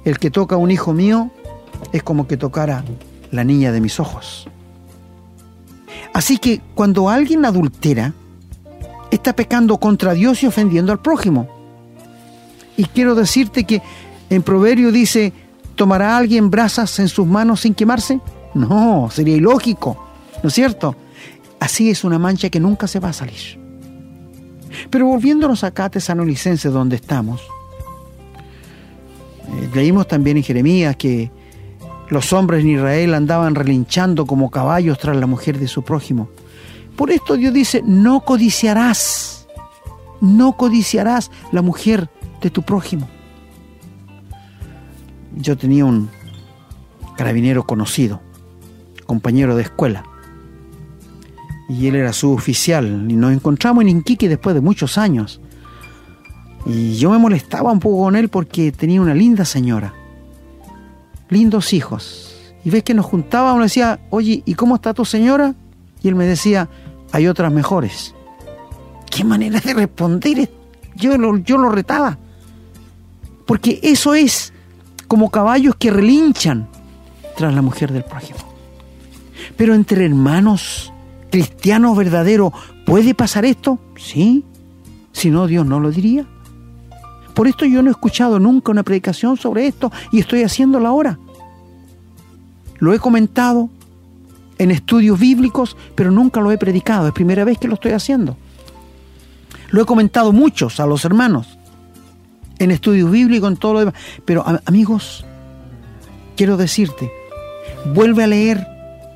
[0.04, 1.30] el que toca a un hijo mío
[1.92, 2.84] es como que tocara
[3.30, 4.48] la niña de mis ojos.
[6.12, 8.12] Así que cuando alguien adultera,
[9.10, 11.48] está pecando contra Dios y ofendiendo al prójimo.
[12.76, 13.82] Y quiero decirte que
[14.30, 15.32] en Proverbio dice,
[15.76, 18.20] ¿Tomará alguien brasas en sus manos sin quemarse?
[18.54, 19.96] No, sería ilógico.
[20.42, 20.94] ¿No es cierto?
[21.58, 23.58] Así es una mancha que nunca se va a salir.
[24.90, 27.40] Pero volviéndonos acá a Tesanolicense donde estamos,
[29.48, 31.30] eh, leímos también en Jeremías que
[32.08, 36.28] los hombres en Israel andaban relinchando como caballos tras la mujer de su prójimo.
[36.96, 39.48] Por esto Dios dice, no codiciarás,
[40.20, 42.08] no codiciarás la mujer
[42.40, 43.08] de tu prójimo.
[45.36, 46.08] Yo tenía un
[47.16, 48.20] carabinero conocido,
[49.06, 50.04] compañero de escuela,
[51.68, 55.40] y él era su oficial, y nos encontramos en Inquique después de muchos años.
[56.66, 59.94] Y yo me molestaba un poco con él porque tenía una linda señora,
[61.34, 62.34] lindos hijos.
[62.64, 65.54] Y ves que nos juntábamos, y decía, oye, ¿y cómo está tu señora?
[66.02, 66.68] Y él me decía,
[67.12, 68.14] hay otras mejores.
[69.10, 70.50] ¿Qué manera de responder?
[70.96, 72.18] Yo lo, yo lo retaba.
[73.46, 74.52] Porque eso es
[75.06, 76.68] como caballos que relinchan
[77.36, 78.38] tras la mujer del prójimo.
[79.56, 80.92] Pero entre hermanos
[81.30, 82.52] cristianos verdaderos,
[82.86, 83.78] ¿puede pasar esto?
[83.96, 84.44] Sí.
[85.12, 86.26] Si no, Dios no lo diría.
[87.34, 91.18] Por esto yo no he escuchado nunca una predicación sobre esto y estoy haciéndola ahora.
[92.78, 93.70] Lo he comentado
[94.58, 97.08] en estudios bíblicos, pero nunca lo he predicado.
[97.08, 98.36] Es primera vez que lo estoy haciendo.
[99.70, 101.58] Lo he comentado muchos a los hermanos
[102.58, 103.94] en estudios bíblicos, en todo lo demás.
[104.24, 105.24] Pero amigos,
[106.36, 107.10] quiero decirte,
[107.92, 108.66] vuelve a leer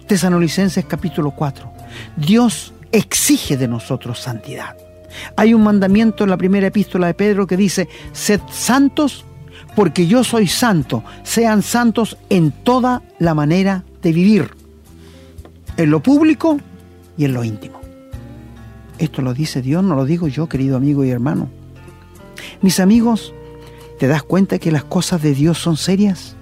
[0.07, 1.71] Tesanolicenses capítulo 4.
[2.17, 4.77] Dios exige de nosotros santidad.
[5.37, 9.25] Hay un mandamiento en la primera epístola de Pedro que dice, sed santos
[9.79, 11.05] porque yo soy santo.
[11.23, 14.51] Sean santos en toda la manera de vivir,
[15.77, 16.59] en lo público
[17.17, 17.81] y en lo íntimo.
[18.99, 21.49] Esto lo dice Dios, no lo digo yo, querido amigo y hermano.
[22.61, 23.33] Mis amigos,
[24.01, 26.35] ¿te das cuenta que las cosas de Dios son serias?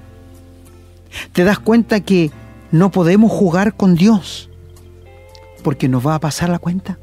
[1.34, 2.30] ¿Te das cuenta que
[2.72, 4.48] no podemos jugar con Dios
[5.62, 6.98] porque nos va a pasar la cuenta?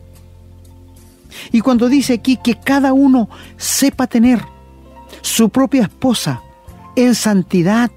[1.52, 4.53] Y cuando dice aquí que cada uno sepa tener
[5.34, 6.44] su propia esposa
[6.96, 7.90] en santidad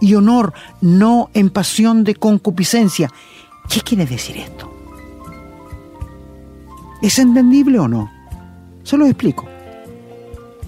[0.00, 3.12] y honor, no en pasión de concupiscencia,
[3.68, 4.72] ¿qué quiere decir esto?
[7.02, 8.10] ¿Es entendible o no?
[8.82, 9.46] Se lo explico.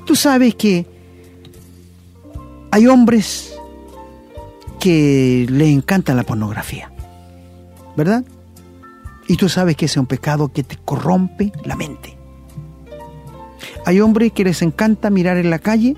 [0.05, 0.87] Tú sabes que
[2.71, 3.55] hay hombres
[4.81, 6.93] que les encanta la pornografía,
[7.97, 8.23] ¿verdad?
[9.29, 12.22] Y tú sabes que ese es un pecado que te corrompe la mente.
[13.85, 15.97] Hay hombres que les encanta mirar en la calle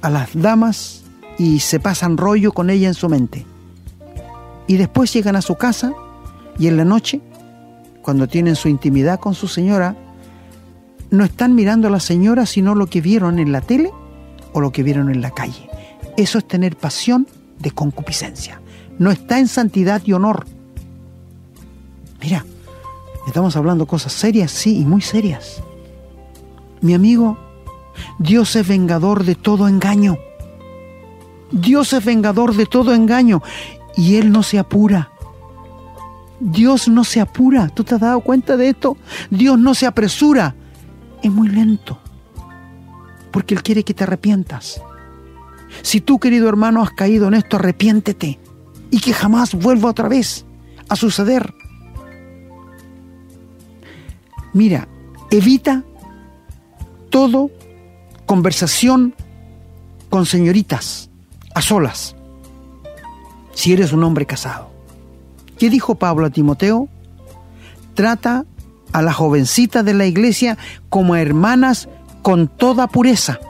[0.00, 1.04] a las damas
[1.38, 3.44] y se pasan rollo con ella en su mente.
[4.66, 5.92] Y después llegan a su casa
[6.58, 7.20] y en la noche,
[8.02, 9.96] cuando tienen su intimidad con su señora,
[11.10, 13.90] no están mirando a la señora sino lo que vieron en la tele
[14.52, 15.68] o lo que vieron en la calle.
[16.16, 17.26] Eso es tener pasión
[17.58, 18.60] de concupiscencia.
[18.98, 20.46] No está en santidad y honor.
[22.22, 22.44] Mira,
[23.26, 25.62] estamos hablando cosas serias, sí, y muy serias.
[26.80, 27.38] Mi amigo,
[28.18, 30.18] Dios es vengador de todo engaño.
[31.50, 33.42] Dios es vengador de todo engaño
[33.96, 35.10] y Él no se apura.
[36.40, 37.68] Dios no se apura.
[37.68, 38.96] ¿Tú te has dado cuenta de esto?
[39.30, 40.54] Dios no se apresura.
[41.22, 41.98] Es muy lento.
[43.30, 44.80] Porque Él quiere que te arrepientas.
[45.82, 48.38] Si tú, querido hermano, has caído en esto, arrepiéntete.
[48.90, 50.44] Y que jamás vuelva otra vez
[50.88, 51.54] a suceder.
[54.52, 54.88] Mira,
[55.30, 55.84] evita
[57.16, 57.50] todo
[58.26, 59.14] conversación
[60.10, 61.08] con señoritas,
[61.54, 62.14] a solas,
[63.54, 64.68] si eres un hombre casado.
[65.58, 66.90] ¿Qué dijo Pablo a Timoteo?
[67.94, 68.44] Trata
[68.92, 70.58] a las jovencitas de la iglesia
[70.90, 71.88] como hermanas
[72.20, 73.40] con toda pureza.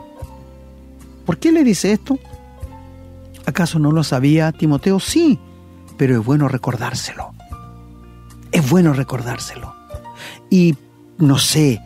[1.24, 2.20] ¿Por qué le dice esto?
[3.46, 5.00] ¿Acaso no lo sabía Timoteo?
[5.00, 5.40] Sí,
[5.96, 7.34] pero es bueno recordárselo.
[8.52, 9.74] Es bueno recordárselo.
[10.50, 10.76] Y
[11.18, 11.80] no sé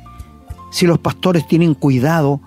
[0.71, 2.41] si los pastores tienen cuidado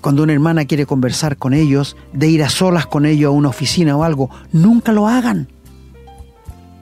[0.00, 3.48] cuando una hermana quiere conversar con ellos, de ir a solas con ellos a una
[3.48, 5.48] oficina o algo, nunca lo hagan.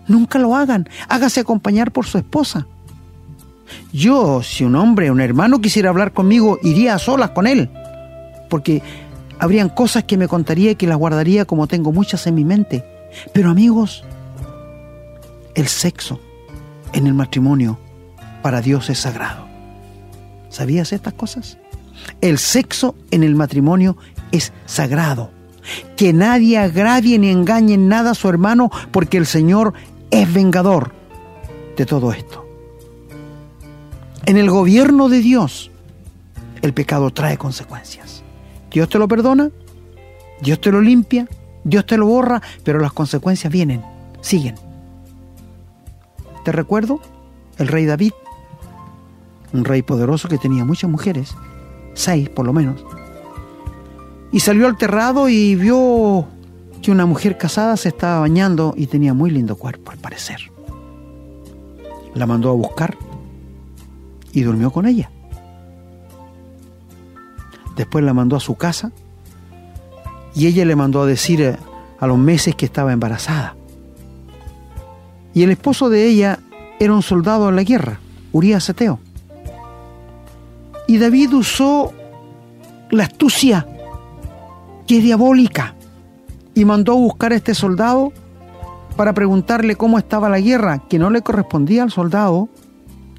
[0.06, 0.88] Nunca lo hagan.
[1.08, 2.66] Hágase acompañar por su esposa.
[3.94, 7.70] Yo, si un hombre, un hermano quisiera hablar conmigo, iría a solas con él.
[8.50, 8.82] Porque
[9.38, 12.84] habrían cosas que me contaría y que las guardaría como tengo muchas en mi mente.
[13.32, 14.04] Pero amigos,
[15.54, 16.20] el sexo
[16.92, 17.78] en el matrimonio
[18.42, 19.43] para Dios es sagrado.
[20.54, 21.58] ¿Sabías estas cosas?
[22.20, 23.96] El sexo en el matrimonio
[24.30, 25.32] es sagrado.
[25.96, 29.74] Que nadie agravie ni engañe en nada a su hermano porque el Señor
[30.12, 30.92] es vengador
[31.76, 32.46] de todo esto.
[34.26, 35.72] En el gobierno de Dios,
[36.62, 38.22] el pecado trae consecuencias.
[38.70, 39.50] Dios te lo perdona,
[40.40, 41.26] Dios te lo limpia,
[41.64, 43.82] Dios te lo borra, pero las consecuencias vienen,
[44.20, 44.54] siguen.
[46.44, 47.00] te recuerdo,
[47.58, 48.12] el rey David,
[49.54, 51.34] un rey poderoso que tenía muchas mujeres,
[51.94, 52.84] seis por lo menos.
[54.32, 56.26] Y salió al terrado y vio
[56.82, 60.38] que una mujer casada se estaba bañando y tenía muy lindo cuerpo, al parecer.
[62.14, 62.96] La mandó a buscar
[64.32, 65.10] y durmió con ella.
[67.76, 68.92] Después la mandó a su casa
[70.34, 71.56] y ella le mandó a decir eh,
[71.98, 73.56] a los meses que estaba embarazada.
[75.32, 76.40] Y el esposo de ella
[76.78, 78.00] era un soldado en la guerra,
[78.32, 78.98] Urias Eteo.
[80.86, 81.92] Y David usó
[82.90, 83.66] la astucia,
[84.86, 85.74] que es diabólica,
[86.54, 88.12] y mandó buscar a este soldado
[88.96, 92.48] para preguntarle cómo estaba la guerra, que no le correspondía al soldado,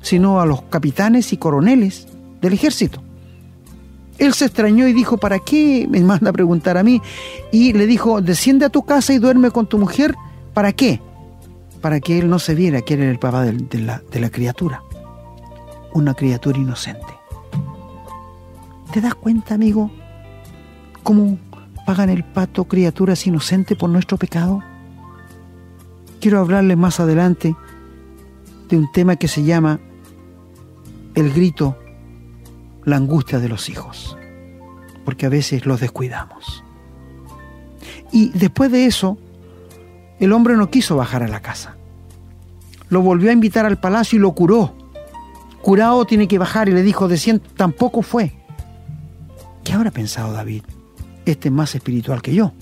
[0.01, 2.07] sino a los capitanes y coroneles
[2.39, 3.01] del ejército.
[4.17, 7.01] Él se extrañó y dijo, ¿para qué me manda a preguntar a mí?
[7.51, 10.15] Y le dijo, desciende a tu casa y duerme con tu mujer.
[10.53, 11.01] ¿Para qué?
[11.81, 14.81] Para que él no se viera que era el papá de la criatura.
[15.93, 17.14] Una criatura inocente.
[18.95, 19.91] ¿Te das cuenta, amigo,
[21.03, 21.37] cómo
[21.85, 24.63] pagan el pato criaturas inocentes por nuestro pecado?
[26.21, 27.57] Quiero hablarles más adelante
[28.69, 29.81] de un tema que se llama
[31.13, 31.77] el grito
[32.85, 34.17] la angustia de los hijos,
[35.03, 36.63] porque a veces los descuidamos.
[38.13, 39.17] Y después de eso,
[40.21, 41.75] el hombre no quiso bajar a la casa.
[42.87, 44.73] Lo volvió a invitar al palacio y lo curó.
[45.61, 48.44] Curado tiene que bajar y le dijo, de cien, tampoco fue.
[49.85, 50.63] ¿Qué habrá pensado David?
[51.27, 52.53] Este es más espiritual que yo.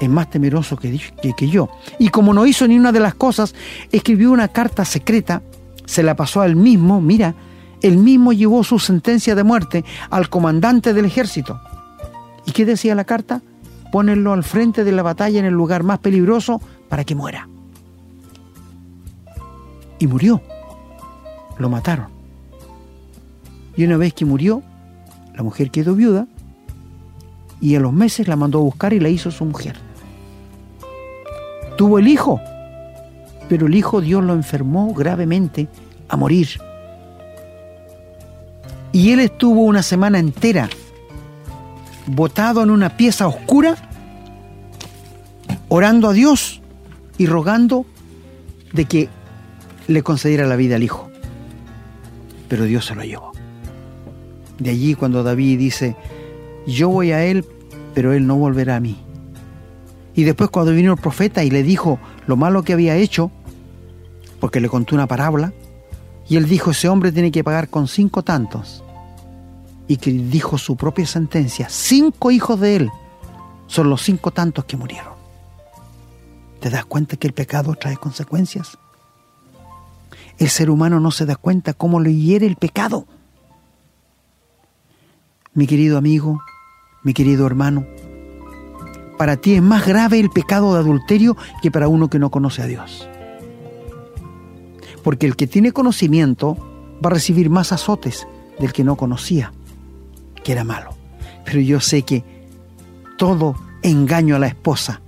[0.00, 0.98] Es más temeroso que,
[1.48, 1.68] yo.
[2.00, 3.54] Y como no hizo ni una de las cosas,
[3.92, 5.42] escribió una carta secreta,
[5.86, 7.36] se la pasó al mismo, mira,
[7.82, 11.60] él mismo llevó su sentencia de muerte al comandante del ejército.
[12.44, 13.40] ¿Y qué decía la carta?
[13.92, 17.48] Ponerlo al frente de la batalla en el lugar más peligroso para que muera.
[20.00, 20.42] Y murió.
[21.58, 22.08] Lo mataron.
[23.76, 24.64] Y una vez que murió,
[25.34, 26.26] la mujer quedó viuda
[27.60, 29.76] y a los meses la mandó a buscar y la hizo su mujer.
[31.76, 32.40] Tuvo el hijo,
[33.48, 35.68] pero el hijo Dios lo enfermó gravemente
[36.08, 36.48] a morir.
[38.92, 40.68] Y él estuvo una semana entera
[42.06, 43.76] botado en una pieza oscura,
[45.68, 46.60] orando a Dios
[47.18, 47.86] y rogando
[48.72, 49.08] de que
[49.88, 51.10] le concediera la vida al hijo.
[52.48, 53.33] Pero Dios se lo llevó.
[54.58, 55.96] De allí cuando David dice,
[56.66, 57.44] yo voy a él,
[57.94, 58.96] pero él no volverá a mí.
[60.14, 63.30] Y después cuando vino el profeta y le dijo lo malo que había hecho,
[64.40, 65.52] porque le contó una parábola,
[66.28, 68.82] y él dijo, ese hombre tiene que pagar con cinco tantos
[69.86, 72.90] y que dijo su propia sentencia, cinco hijos de él
[73.66, 75.14] son los cinco tantos que murieron.
[76.60, 78.78] ¿Te das cuenta que el pecado trae consecuencias?
[80.38, 83.06] El ser humano no se da cuenta cómo le hiere el pecado.
[85.54, 86.42] Mi querido amigo,
[87.04, 87.86] mi querido hermano,
[89.16, 92.62] para ti es más grave el pecado de adulterio que para uno que no conoce
[92.62, 93.08] a Dios.
[95.04, 96.56] Porque el que tiene conocimiento
[97.04, 98.26] va a recibir más azotes
[98.58, 99.52] del que no conocía
[100.42, 100.90] que era malo.
[101.44, 102.24] Pero yo sé que
[103.16, 105.02] todo engaño a la esposa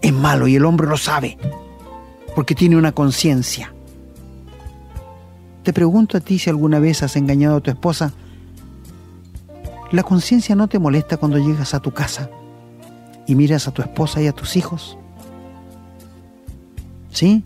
[0.00, 1.36] es malo y el hombre lo sabe,
[2.34, 3.74] porque tiene una conciencia.
[5.62, 8.14] Te pregunto a ti si alguna vez has engañado a tu esposa.
[9.94, 12.28] ¿La conciencia no te molesta cuando llegas a tu casa
[13.28, 14.98] y miras a tu esposa y a tus hijos?
[17.12, 17.44] ¿Sí?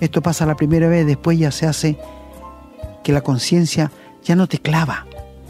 [0.00, 1.98] Esto pasa la primera vez, después ya se hace
[3.02, 3.90] que la conciencia
[4.22, 5.06] ya no te clava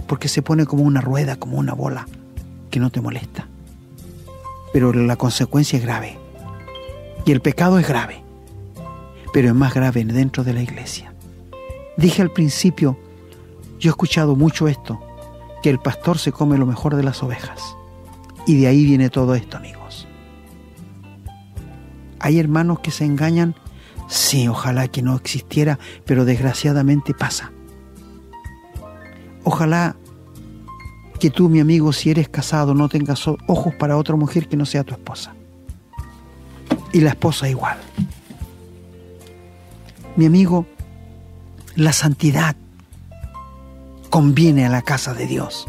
[0.06, 2.06] porque se pone como una rueda, como una bola,
[2.70, 3.48] que no te molesta.
[4.72, 6.18] Pero la consecuencia es grave.
[7.24, 8.22] Y el pecado es grave.
[9.32, 11.12] Pero es más grave dentro de la iglesia.
[11.96, 12.96] Dije al principio,
[13.80, 15.00] yo he escuchado mucho esto,
[15.66, 17.76] que el pastor se come lo mejor de las ovejas.
[18.46, 20.06] Y de ahí viene todo esto, amigos.
[22.20, 23.56] Hay hermanos que se engañan.
[24.06, 27.50] Sí, ojalá que no existiera, pero desgraciadamente pasa.
[29.42, 29.96] Ojalá
[31.18, 34.66] que tú, mi amigo, si eres casado, no tengas ojos para otra mujer que no
[34.66, 35.34] sea tu esposa.
[36.92, 37.78] Y la esposa igual.
[40.14, 40.64] Mi amigo,
[41.74, 42.54] la santidad
[44.10, 45.66] conviene a la casa de Dios.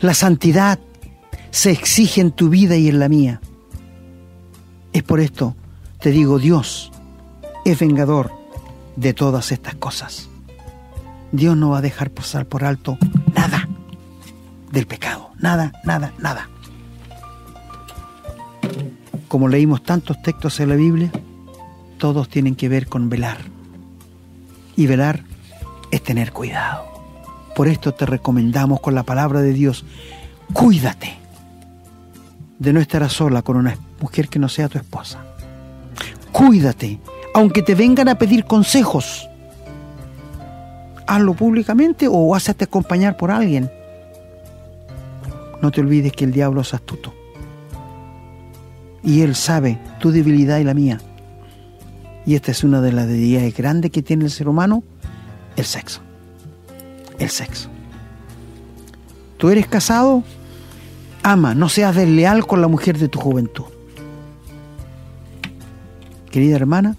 [0.00, 0.78] La santidad
[1.50, 3.40] se exige en tu vida y en la mía.
[4.92, 5.56] Es por esto,
[6.00, 6.92] te digo, Dios
[7.64, 8.32] es vengador
[8.96, 10.28] de todas estas cosas.
[11.32, 12.98] Dios no va a dejar pasar por alto
[13.34, 13.68] nada
[14.72, 15.30] del pecado.
[15.38, 16.48] Nada, nada, nada.
[19.28, 21.10] Como leímos tantos textos en la Biblia,
[21.98, 23.38] todos tienen que ver con velar.
[24.76, 25.22] Y velar
[25.90, 26.89] es tener cuidado.
[27.60, 29.84] Por esto te recomendamos con la palabra de Dios,
[30.54, 31.12] cuídate
[32.58, 35.22] de no estar sola con una mujer que no sea tu esposa.
[36.32, 36.98] Cuídate,
[37.34, 39.28] aunque te vengan a pedir consejos.
[41.06, 43.70] Hazlo públicamente o hazte acompañar por alguien.
[45.60, 47.12] No te olvides que el diablo es astuto.
[49.04, 50.98] Y él sabe tu debilidad y la mía.
[52.24, 54.82] Y esta es una de las debilidades grandes que tiene el ser humano,
[55.56, 56.00] el sexo.
[57.20, 57.68] El sexo.
[59.36, 60.24] Tú eres casado,
[61.22, 63.66] ama, no seas desleal con la mujer de tu juventud.
[66.30, 66.96] Querida hermana,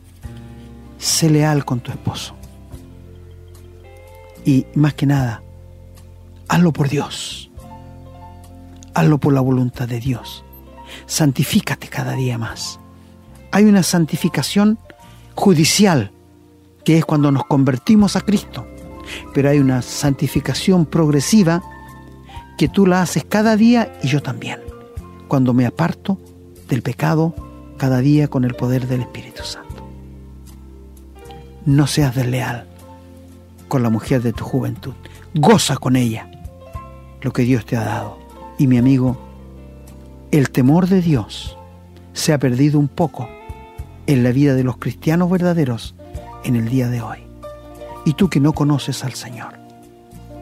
[1.00, 2.36] sé leal con tu esposo.
[4.46, 5.42] Y más que nada,
[6.48, 7.50] hazlo por Dios.
[8.94, 10.44] Hazlo por la voluntad de Dios.
[11.08, 12.80] Santifícate cada día más.
[13.52, 14.78] Hay una santificación
[15.34, 16.12] judicial,
[16.86, 18.68] que es cuando nos convertimos a Cristo.
[19.34, 21.64] Pero hay una santificación progresiva
[22.58, 24.60] que tú la haces cada día y yo también,
[25.28, 26.20] cuando me aparto
[26.70, 27.34] del pecado
[27.78, 29.88] cada día con el poder del Espíritu Santo.
[31.66, 32.68] No seas desleal
[33.68, 34.94] con la mujer de tu juventud.
[35.34, 36.30] Goza con ella
[37.22, 38.20] lo que Dios te ha dado.
[38.58, 39.18] Y mi amigo,
[40.32, 41.58] el temor de Dios
[42.14, 43.28] se ha perdido un poco
[44.08, 45.96] en la vida de los cristianos verdaderos
[46.44, 47.31] en el día de hoy.
[48.06, 49.54] Y tú que no conoces al Señor,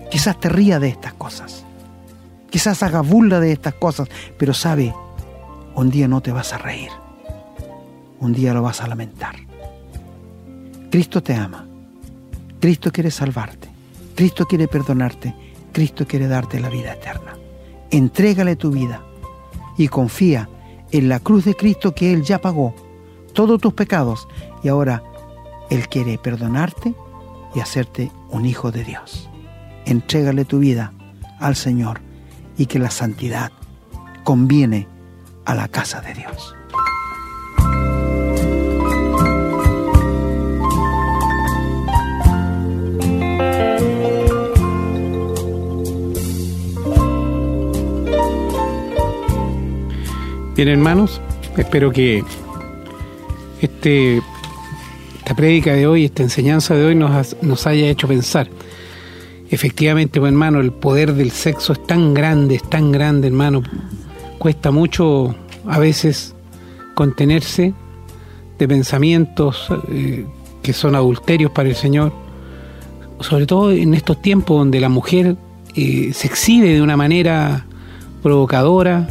[0.10, 1.66] quizás te ría de estas cosas,
[2.50, 4.08] quizás haga burla de estas cosas,
[4.38, 4.94] pero sabe,
[5.76, 6.90] un día no te vas a reír,
[8.20, 9.36] un día lo vas a lamentar.
[10.90, 11.68] Cristo te ama,
[12.60, 13.70] Cristo quiere salvarte,
[14.16, 15.36] Cristo quiere perdonarte,
[15.72, 17.38] Cristo quiere darte la vida eterna.
[17.92, 19.02] Entrégale tu vida
[19.78, 20.50] y confía
[20.92, 22.76] en la cruz de Cristo que Él ya pagó
[23.34, 24.28] todos tus pecados
[24.64, 25.04] y ahora
[25.70, 26.94] Él quiere perdonarte
[27.56, 29.30] y hacerte un hijo de Dios.
[29.86, 30.94] Entrégale tu vida
[31.40, 32.02] al Señor
[32.58, 33.52] y que la santidad
[34.24, 34.88] conviene
[35.46, 36.56] a la casa de Dios.
[50.56, 51.22] Bien hermanos,
[51.56, 52.22] espero que
[53.62, 54.22] este,
[55.30, 58.50] esta prédica de hoy, esta enseñanza de hoy nos, nos haya hecho pensar.
[59.52, 63.62] Efectivamente, pues, hermano, el poder del sexo es tan grande, es tan grande, hermano.
[64.40, 65.36] Cuesta mucho
[65.68, 66.34] a veces
[66.96, 67.76] contenerse
[68.58, 70.26] de pensamientos eh,
[70.64, 72.12] que son adulterios para el Señor.
[73.20, 75.38] Sobre todo en estos tiempos donde la mujer
[75.76, 77.68] eh, se exhibe de una manera
[78.24, 79.08] provocadora,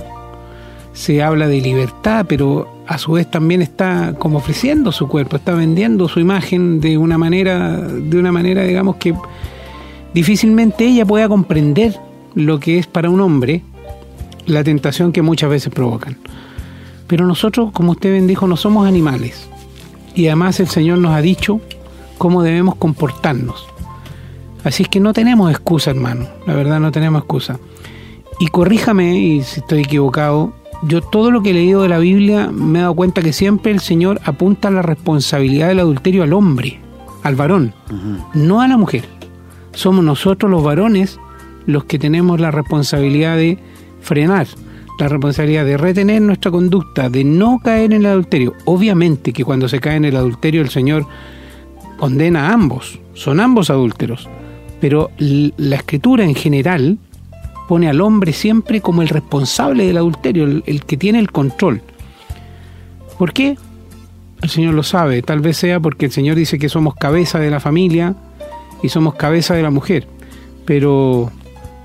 [0.95, 5.53] se habla de libertad, pero a su vez también está como ofreciendo su cuerpo, está
[5.55, 9.15] vendiendo su imagen de una manera, de una manera, digamos que
[10.15, 12.01] difícilmente ella pueda comprender
[12.35, 13.63] lo que es para un hombre
[14.47, 16.17] la tentación que muchas veces provocan.
[17.07, 19.49] Pero nosotros, como usted bien dijo, no somos animales.
[20.15, 21.61] Y además el Señor nos ha dicho
[22.17, 23.67] cómo debemos comportarnos.
[24.65, 26.27] Así es que no tenemos excusa, hermano.
[26.47, 27.59] La verdad no tenemos excusa.
[28.41, 32.79] Y corríjame si estoy equivocado, yo todo lo que he leído de la Biblia me
[32.79, 36.81] he dado cuenta que siempre el Señor apunta la responsabilidad del adulterio al hombre,
[37.23, 37.75] al varón,
[38.35, 39.05] no a la mujer.
[39.73, 41.19] Somos nosotros los varones
[41.67, 43.59] los que tenemos la responsabilidad de
[44.01, 44.47] frenar,
[44.99, 48.55] la responsabilidad de retener nuestra conducta, de no caer en el adulterio.
[48.65, 51.07] Obviamente que cuando se cae en el adulterio el Señor
[51.99, 54.29] condena a ambos, son ambos adúlteros,
[54.81, 56.99] pero la escritura en general
[57.69, 61.83] pone al hombre siempre como el responsable del adulterio, el, que tiene el control.
[63.19, 63.57] ¿Por qué?
[64.41, 67.51] El Señor lo sabe, tal vez sea porque el Señor dice que somos cabeza de
[67.51, 68.15] la familia
[68.83, 70.09] y somos cabeza de la mujer,
[70.65, 71.31] pero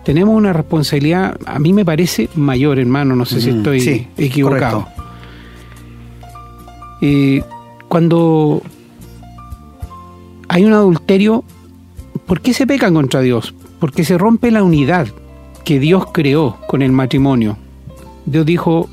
[0.05, 4.87] tenemos una responsabilidad, a mí me parece mayor, hermano, no sé si estoy equivocado.
[7.01, 7.43] Eh,
[7.89, 8.61] cuando
[10.47, 11.43] hay un adulterio,
[12.25, 13.53] ¿por qué se peca contra Dios?
[13.79, 15.07] Porque se rompe la unidad
[15.63, 17.57] que Dios creó con el matrimonio.
[18.25, 18.89] Dios dijo,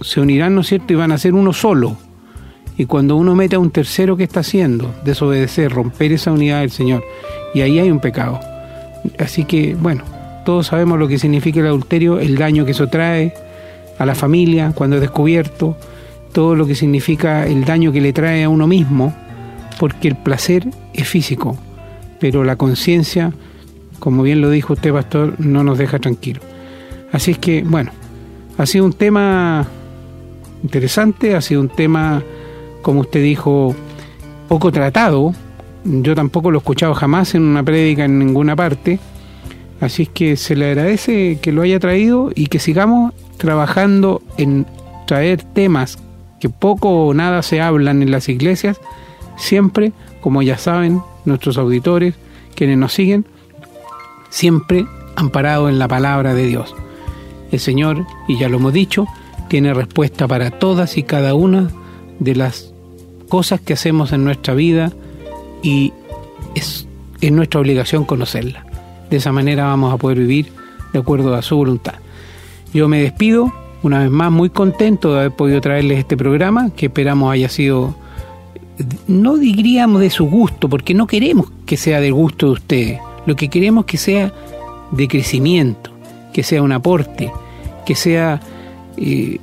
[0.00, 1.96] se unirán, ¿no es cierto?, y van a ser uno solo.
[2.76, 4.92] Y cuando uno mete a un tercero, ¿qué está haciendo?
[5.04, 7.04] Desobedecer, romper esa unidad del Señor.
[7.54, 8.40] Y ahí hay un pecado.
[9.18, 10.02] Así que, bueno,
[10.44, 13.34] todos sabemos lo que significa el adulterio, el daño que eso trae
[13.98, 15.76] a la familia cuando es descubierto,
[16.32, 19.14] todo lo que significa el daño que le trae a uno mismo,
[19.78, 21.56] porque el placer es físico,
[22.18, 23.32] pero la conciencia
[23.98, 26.42] como bien lo dijo usted, pastor, no nos deja tranquilos.
[27.12, 27.92] Así es que, bueno,
[28.58, 29.66] ha sido un tema
[30.62, 32.22] interesante, ha sido un tema,
[32.82, 33.74] como usted dijo,
[34.48, 35.34] poco tratado.
[35.84, 38.98] Yo tampoco lo he escuchado jamás en una prédica en ninguna parte.
[39.80, 44.66] Así es que se le agradece que lo haya traído y que sigamos trabajando en
[45.06, 45.98] traer temas
[46.40, 48.80] que poco o nada se hablan en las iglesias,
[49.36, 52.14] siempre, como ya saben nuestros auditores,
[52.54, 53.26] quienes nos siguen,
[54.34, 56.74] siempre amparado en la palabra de Dios.
[57.52, 59.06] El Señor, y ya lo hemos dicho,
[59.48, 61.70] tiene respuesta para todas y cada una
[62.18, 62.72] de las
[63.28, 64.92] cosas que hacemos en nuestra vida
[65.62, 65.92] y
[66.56, 66.88] es,
[67.20, 68.66] es nuestra obligación conocerla.
[69.08, 70.48] De esa manera vamos a poder vivir
[70.92, 71.94] de acuerdo a su voluntad.
[72.72, 73.52] Yo me despido,
[73.84, 77.94] una vez más muy contento de haber podido traerles este programa, que esperamos haya sido,
[79.06, 83.36] no diríamos de su gusto, porque no queremos que sea del gusto de ustedes, lo
[83.36, 84.32] que queremos que sea
[84.90, 85.90] de crecimiento,
[86.32, 87.32] que sea un aporte,
[87.84, 88.40] que sea
[88.96, 89.38] eh,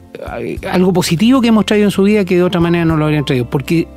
[0.69, 3.25] algo positivo que hemos traído en su vida que de otra manera no lo habrían
[3.25, 3.49] traído.
[3.49, 3.87] Porque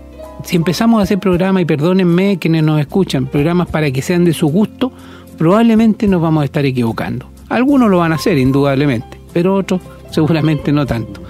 [0.45, 4.32] si empezamos a hacer programas, y perdónenme quienes nos escuchan, programas para que sean de
[4.32, 4.93] su gusto,
[5.39, 7.26] probablemente nos vamos a estar equivocando.
[7.49, 9.80] Algunos lo van a hacer, indudablemente, pero otros
[10.11, 11.20] seguramente no tanto.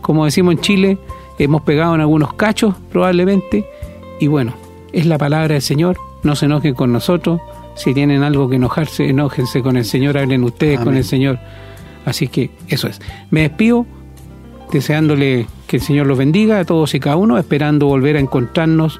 [0.00, 0.98] Como decimos en Chile,
[1.38, 3.66] hemos pegado en algunos cachos, probablemente,
[4.20, 4.54] y bueno,
[4.92, 7.40] es la palabra del Señor, no se enojen con nosotros,
[7.76, 11.38] si tienen algo que enojarse, enójense con el Señor, hablen ustedes con el Señor.
[12.04, 13.00] Así que eso es.
[13.30, 13.86] Me despido
[14.72, 18.98] deseándole que el Señor los bendiga a todos y cada uno, esperando volver a encontrarnos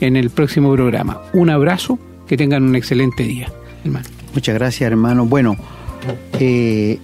[0.00, 1.20] en el próximo programa.
[1.32, 3.50] Un abrazo, que tengan un excelente día,
[3.84, 4.06] hermano.
[4.34, 5.24] Muchas gracias, hermano.
[5.26, 5.56] Bueno,
[6.38, 6.98] eh,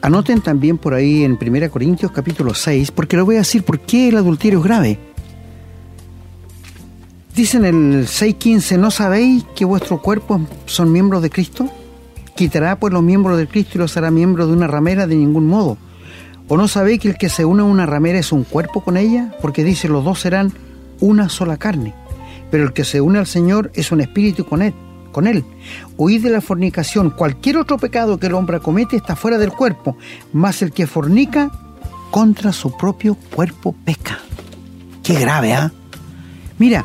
[0.00, 3.80] anoten también por ahí en 1 Corintios capítulo 6, porque lo voy a decir por
[3.80, 4.98] qué el adulterio es grave.
[7.34, 11.66] Dicen en el 6.15, ¿no sabéis que vuestros cuerpos son miembros de Cristo?
[12.36, 15.46] Quitará pues los miembros de Cristo y los hará miembros de una ramera de ningún
[15.46, 15.78] modo.
[16.48, 18.98] ¿O no sabéis que el que se une a una ramera es un cuerpo con
[18.98, 19.34] ella?
[19.40, 20.52] Porque dice, los dos serán
[21.00, 21.94] una sola carne.
[22.50, 24.74] Pero el que se une al Señor es un espíritu con él.
[25.10, 25.42] Con él.
[25.96, 27.08] Huid de la fornicación.
[27.08, 29.96] Cualquier otro pecado que el hombre comete está fuera del cuerpo,
[30.34, 31.50] mas el que fornica
[32.10, 34.18] contra su propio cuerpo peca.
[35.02, 35.72] Qué grave, ¿ah?
[36.58, 36.84] Mira,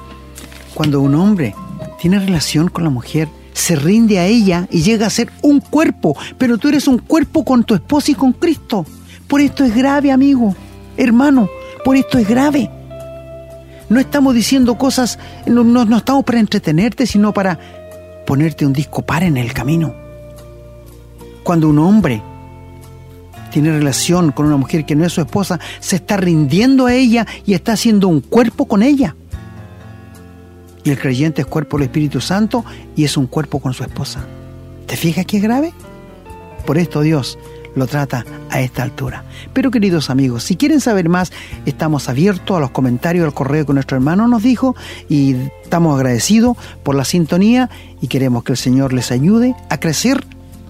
[0.78, 1.56] cuando un hombre
[2.00, 6.16] tiene relación con la mujer, se rinde a ella y llega a ser un cuerpo,
[6.38, 8.86] pero tú eres un cuerpo con tu esposa y con Cristo.
[9.28, 10.56] Por esto es grave, amigo,
[10.96, 11.50] hermano,
[11.84, 12.70] por esto es grave.
[13.90, 15.18] No estamos diciendo cosas,
[15.48, 17.58] no, estamos para entretenerte, sino para
[18.28, 19.96] ponerte un disco par en el camino.
[21.42, 22.22] Cuando un hombre
[23.52, 27.26] tiene relación con una mujer que no es su esposa, se está rindiendo a ella
[27.48, 29.16] y está haciendo un cuerpo con ella
[30.88, 32.64] y el creyente es cuerpo del Espíritu Santo
[32.96, 34.26] y es un cuerpo con su esposa.
[34.86, 35.74] ¿Te fijas qué es grave?
[36.66, 37.38] Por esto Dios
[37.76, 39.26] lo trata a esta altura.
[39.52, 41.34] Pero queridos amigos, si quieren saber más,
[41.66, 44.78] estamos abiertos a los comentarios del correo que nuestro hermano nos dijo
[45.10, 47.70] y estamos agradecidos por la sintonía
[48.00, 50.26] y queremos que el Señor les ayude a crecer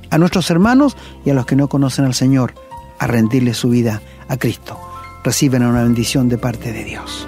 [0.09, 2.55] a nuestros hermanos y a los que no conocen al Señor,
[2.97, 4.80] a rendirle su vida a Cristo.
[5.24, 7.28] Reciben una bendición de parte de Dios